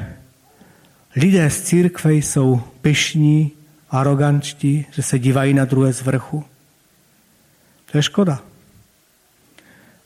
lidé 1.16 1.50
z 1.50 1.62
církve 1.62 2.14
jsou 2.14 2.62
pyšní, 2.80 3.57
arogantští, 3.91 4.86
že 4.91 5.03
se 5.03 5.18
dívají 5.18 5.55
na 5.55 5.64
druhé 5.64 5.93
z 5.93 6.03
vrchu. 6.03 6.45
To 7.93 7.99
je 7.99 8.03
škoda. 8.03 8.41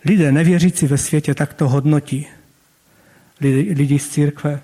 Lidé 0.05 0.33
nevěřící 0.33 0.87
ve 0.87 0.99
světě 0.99 1.35
takto 1.35 1.69
hodnotí 1.69 2.27
lidi, 3.41 3.75
lidi 3.75 3.99
z 3.99 4.09
církve. 4.09 4.61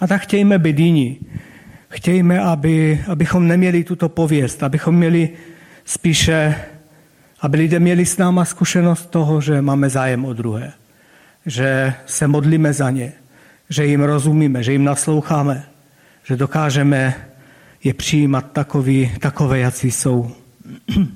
A 0.00 0.06
tak 0.06 0.22
chtějme 0.22 0.58
být 0.58 0.78
jiní. 0.78 1.18
Chtějme, 1.88 2.40
aby, 2.40 3.04
abychom 3.08 3.48
neměli 3.48 3.84
tuto 3.84 4.08
pověst, 4.08 4.62
abychom 4.62 4.94
měli 4.94 5.30
spíše 5.84 6.54
aby 7.44 7.56
lidé 7.56 7.80
měli 7.80 8.06
s 8.06 8.16
náma 8.16 8.44
zkušenost 8.44 9.10
toho, 9.10 9.40
že 9.40 9.62
máme 9.62 9.88
zájem 9.88 10.24
o 10.24 10.32
druhé, 10.32 10.72
že 11.46 11.94
se 12.06 12.28
modlíme 12.28 12.72
za 12.72 12.90
ně, 12.90 13.12
že 13.68 13.86
jim 13.86 14.00
rozumíme, 14.00 14.62
že 14.62 14.72
jim 14.72 14.84
nasloucháme, 14.84 15.64
že 16.24 16.36
dokážeme 16.36 17.14
je 17.84 17.94
přijímat 17.94 18.52
takový, 18.52 19.12
takové, 19.20 19.58
jací 19.58 19.90
jsou. 19.90 20.30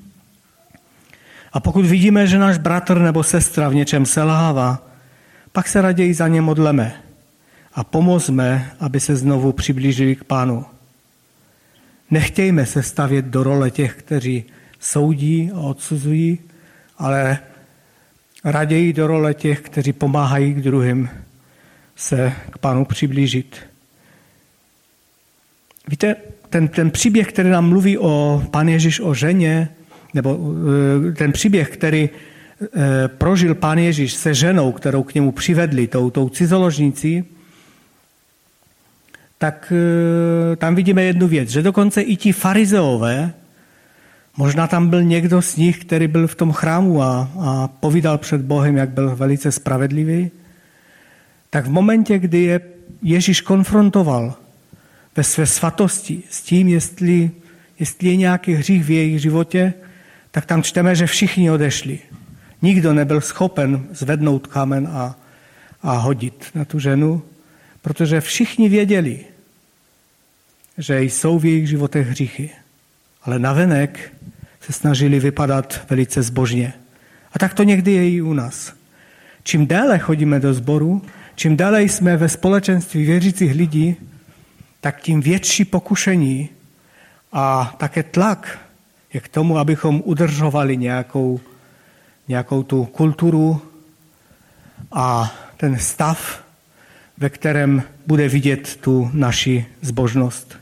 A 1.53 1.61
pokud 1.61 1.87
vidíme, 1.87 2.27
že 2.27 2.39
náš 2.39 2.59
bratr 2.59 2.99
nebo 2.99 3.23
sestra 3.23 3.69
v 3.69 3.75
něčem 3.75 4.07
selhává, 4.07 4.89
pak 5.53 5.69
se 5.69 5.83
raději 5.83 6.15
za 6.15 6.29
ně 6.29 6.41
modleme 6.41 7.03
a 7.75 7.85
pomozme, 7.85 8.73
aby 8.81 9.01
se 9.01 9.17
znovu 9.17 9.53
přiblížili 9.53 10.17
k 10.17 10.25
pánu. 10.25 10.65
Nechtějme 12.11 12.67
se 12.67 12.83
stavět 12.83 13.25
do 13.25 13.43
role 13.43 13.71
těch, 13.71 13.95
kteří 13.95 14.45
soudí 14.81 15.51
a 15.55 15.59
odsuzují, 15.59 16.39
ale 16.99 17.39
raději 18.45 18.93
do 18.93 19.07
role 19.07 19.35
těch, 19.35 19.61
kteří 19.61 19.93
pomáhají 19.93 20.55
k 20.55 20.63
druhým 20.63 21.09
se 21.97 22.33
k 22.51 22.59
pánu 22.59 22.85
přiblížit. 22.85 23.57
Víte, 25.89 26.17
ten, 26.51 26.69
ten 26.69 26.91
příběh, 26.91 27.29
který 27.29 27.51
nám 27.51 27.69
mluví 27.69 27.99
o 27.99 28.45
pán 28.51 28.69
Ježíš 28.69 29.01
o 29.01 29.15
ženě, 29.15 29.69
nebo 30.15 30.39
eh, 31.09 31.13
ten 31.13 31.33
příběh, 31.33 31.71
který 31.71 32.11
eh, 32.11 33.09
prožil 33.09 33.55
pán 33.55 33.79
Ježíš 33.79 34.15
se 34.15 34.35
ženou, 34.35 34.73
kterou 34.73 35.03
k 35.03 35.15
němu 35.15 35.33
přivedli, 35.33 35.87
tou, 35.87 36.11
tou 36.11 36.29
cizoložnicí, 36.29 37.25
tak 39.39 39.73
e, 40.53 40.57
tam 40.57 40.75
vidíme 40.75 41.03
jednu 41.03 41.29
věc, 41.29 41.49
že 41.49 41.63
dokonce 41.63 42.03
i 42.03 42.17
ti 42.17 42.33
farizeové, 42.33 43.33
možná 44.37 44.67
tam 44.67 44.89
byl 44.89 45.03
někdo 45.03 45.43
z 45.43 45.57
nich, 45.57 45.79
který 45.79 46.09
byl 46.09 46.27
v 46.27 46.35
tom 46.35 46.53
chrámu 46.53 47.03
a, 47.03 47.31
a 47.41 47.69
povídal 47.69 48.19
před 48.19 48.41
Bohem, 48.41 48.77
jak 48.77 48.91
byl 48.91 49.17
velice 49.17 49.53
spravedlivý, 49.53 50.31
tak 51.51 51.67
v 51.67 51.71
momentě, 51.71 52.19
kdy 52.19 52.43
je 52.43 52.61
Ježíš 53.03 53.41
konfrontoval 53.41 54.35
ve 55.17 55.25
své 55.25 55.47
svatosti 55.47 56.23
s 56.31 56.43
tím, 56.43 56.69
jestli, 56.69 57.31
jestli 57.79 58.09
je 58.09 58.17
nějaký 58.17 58.53
hřích 58.55 58.85
v 58.85 58.91
jejich 58.91 59.23
životě, 59.23 59.75
tak 60.31 60.47
tam 60.47 60.63
čteme, 60.63 60.95
že 60.95 61.07
všichni 61.07 61.51
odešli. 61.51 61.99
Nikdo 62.63 62.95
nebyl 62.95 63.21
schopen 63.21 63.87
zvednout 63.91 64.47
kamen 64.47 64.89
a, 64.93 65.17
a 65.83 65.93
hodit 65.93 66.45
na 66.55 66.65
tu 66.65 66.79
ženu, 66.79 67.23
protože 67.83 68.21
všichni 68.21 68.69
věděli, 68.69 69.25
že 70.79 71.03
jsou 71.03 71.39
v 71.39 71.45
jejich 71.45 71.69
životech 71.69 72.09
hříchy. 72.09 72.51
Ale 73.23 73.39
navenek 73.39 74.13
se 74.61 74.73
snažili 74.73 75.21
vypadat 75.21 75.81
velice 75.91 76.23
zbožně. 76.23 76.73
A 77.33 77.39
tak 77.39 77.55
to 77.55 77.63
někdy 77.63 77.93
je 77.93 78.11
i 78.11 78.23
u 78.23 78.33
nás. 78.33 78.73
Čím 79.43 79.67
déle 79.67 79.99
chodíme 79.99 80.41
do 80.41 80.55
sboru, 80.55 81.03
čím 81.35 81.57
déle 81.57 81.83
jsme 81.83 82.17
ve 82.17 82.29
společenství 82.29 83.05
věřících 83.05 83.55
lidí, 83.55 83.97
tak 84.81 85.01
tím 85.01 85.21
větší 85.21 85.65
pokušení 85.65 86.49
a 87.33 87.75
také 87.79 88.03
tlak 88.03 88.59
je 89.13 89.21
k 89.21 89.29
tomu, 89.29 89.59
abychom 89.59 90.03
udržovali 90.05 90.77
nějakou, 90.77 91.41
nějakou 92.29 92.63
tu 92.63 92.85
kulturu 92.85 93.63
a 94.93 95.35
ten 95.57 95.79
stav, 95.79 96.45
ve 97.19 97.31
kterém 97.31 97.83
bude 98.07 98.29
vidět 98.29 98.77
tu 98.77 99.11
naši 99.13 99.67
zbožnost. 99.81 100.57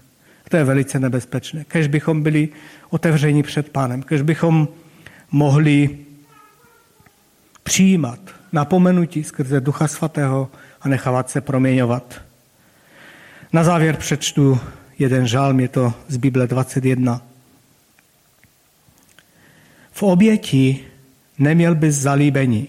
To 0.49 0.57
je 0.57 0.64
velice 0.64 0.99
nebezpečné. 0.99 1.64
Kež 1.64 1.87
bychom 1.87 2.23
byli 2.23 2.49
otevření 2.91 3.43
před 3.43 3.69
pánem, 3.69 4.03
kež 4.03 4.23
bychom 4.23 4.69
mohli 5.31 5.99
přijímat 7.62 8.19
napomenutí 8.53 9.25
skrze 9.25 9.61
Ducha 9.61 9.89
Svatého 9.89 10.51
a 10.81 10.89
nechávat 10.89 11.31
se 11.31 11.41
proměňovat. 11.41 12.26
Na 13.57 13.65
závěr 13.65 13.97
přečtu 13.97 14.61
jeden 14.99 15.27
žálm, 15.27 15.61
je 15.61 15.69
to 15.69 15.95
z 16.09 16.17
Bible 16.17 16.47
21. 16.47 17.23
V 19.93 20.03
oběti 20.03 20.81
neměl 21.39 21.75
bys 21.75 21.95
zalíbení. 21.95 22.69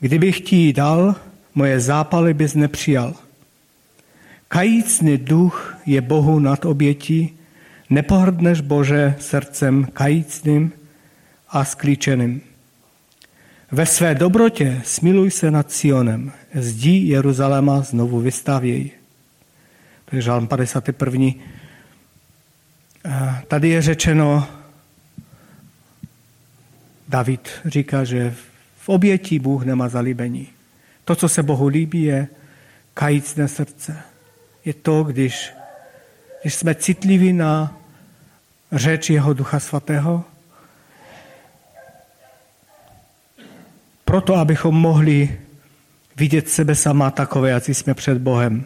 Kdybych 0.00 0.40
ti 0.40 0.72
dal, 0.72 1.16
moje 1.54 1.80
zápaly 1.80 2.34
bys 2.34 2.54
nepřijal. 2.54 3.14
Kajícný 4.48 5.18
duch 5.18 5.76
je 5.86 6.00
Bohu 6.00 6.38
nad 6.38 6.64
obětí, 6.64 7.38
nepohrdneš 7.90 8.60
Bože 8.60 9.14
srdcem 9.18 9.88
kajícným 9.92 10.72
a 11.48 11.64
sklíčeným. 11.64 12.40
Ve 13.72 13.86
své 13.86 14.14
dobrotě 14.14 14.80
smiluj 14.84 15.30
se 15.30 15.50
nad 15.50 15.72
Sionem, 15.72 16.32
zdí 16.54 17.08
Jeruzaléma 17.08 17.80
znovu 17.80 18.20
vystavěj. 18.20 19.03
To 20.04 20.16
je 20.16 20.22
žálm 20.22 20.46
51. 20.46 21.26
Tady 23.48 23.68
je 23.68 23.82
řečeno, 23.82 24.48
David 27.08 27.50
říká, 27.64 28.04
že 28.04 28.34
v 28.76 28.88
obětí 28.88 29.38
Bůh 29.38 29.64
nemá 29.64 29.88
zalíbení. 29.88 30.48
To, 31.04 31.16
co 31.16 31.28
se 31.28 31.42
Bohu 31.42 31.66
líbí, 31.66 32.02
je 32.02 32.28
kajícné 32.94 33.48
srdce. 33.48 34.02
Je 34.64 34.74
to, 34.74 35.04
když, 35.04 35.52
když 36.42 36.54
jsme 36.54 36.74
citliví 36.74 37.32
na 37.32 37.76
řeč 38.72 39.10
jeho 39.10 39.32
Ducha 39.32 39.60
Svatého, 39.60 40.24
proto, 44.04 44.36
abychom 44.36 44.74
mohli 44.74 45.40
vidět 46.16 46.48
sebe 46.48 46.74
sama 46.74 47.10
takové, 47.10 47.50
jak 47.50 47.68
jsme 47.68 47.94
před 47.94 48.18
Bohem. 48.18 48.64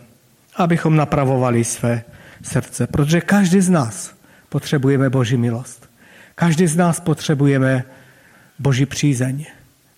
Abychom 0.59 0.97
napravovali 0.97 1.65
své 1.65 2.03
srdce. 2.43 2.87
Protože 2.87 3.21
každý 3.21 3.61
z 3.61 3.71
nás 3.71 4.15
potřebujeme 4.49 5.11
Boží 5.11 5.37
milost. 5.37 5.91
Každý 6.35 6.67
z 6.67 6.77
nás 6.77 7.01
potřebujeme 7.01 7.85
Boží 8.59 8.87
přízeň. 8.87 9.47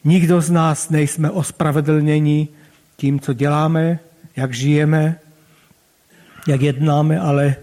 Nikdo 0.05 0.41
z 0.41 0.51
nás 0.51 0.91
nejsme 0.91 1.31
ospravedlněni 1.31 2.49
tím, 2.97 3.21
co 3.21 3.33
děláme, 3.33 3.99
jak 4.37 4.55
žijeme, 4.55 5.19
jak 6.47 6.61
jednáme, 6.61 7.21
ale 7.21 7.57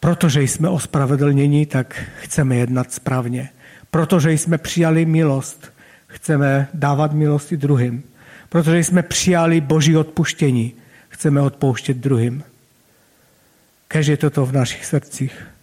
protože 0.00 0.42
jsme 0.42 0.68
ospravedlněni, 0.68 1.66
tak 1.66 2.02
chceme 2.22 2.56
jednat 2.56 2.92
správně. 2.92 3.48
Protože 3.90 4.32
jsme 4.32 4.58
přijali 4.58 5.06
milost, 5.06 5.72
chceme 6.06 6.68
dávat 6.74 7.12
milost 7.12 7.52
i 7.52 7.56
druhým. 7.56 8.02
Protože 8.48 8.84
jsme 8.84 9.02
přijali 9.02 9.60
boží 9.60 9.96
odpuštění, 9.96 10.74
chceme 11.16 11.40
odpouštět 11.40 11.96
druhým. 11.96 12.44
Kež 13.88 14.06
je 14.06 14.16
toto 14.16 14.46
v 14.46 14.52
našich 14.52 14.84
srdcích. 14.86 15.55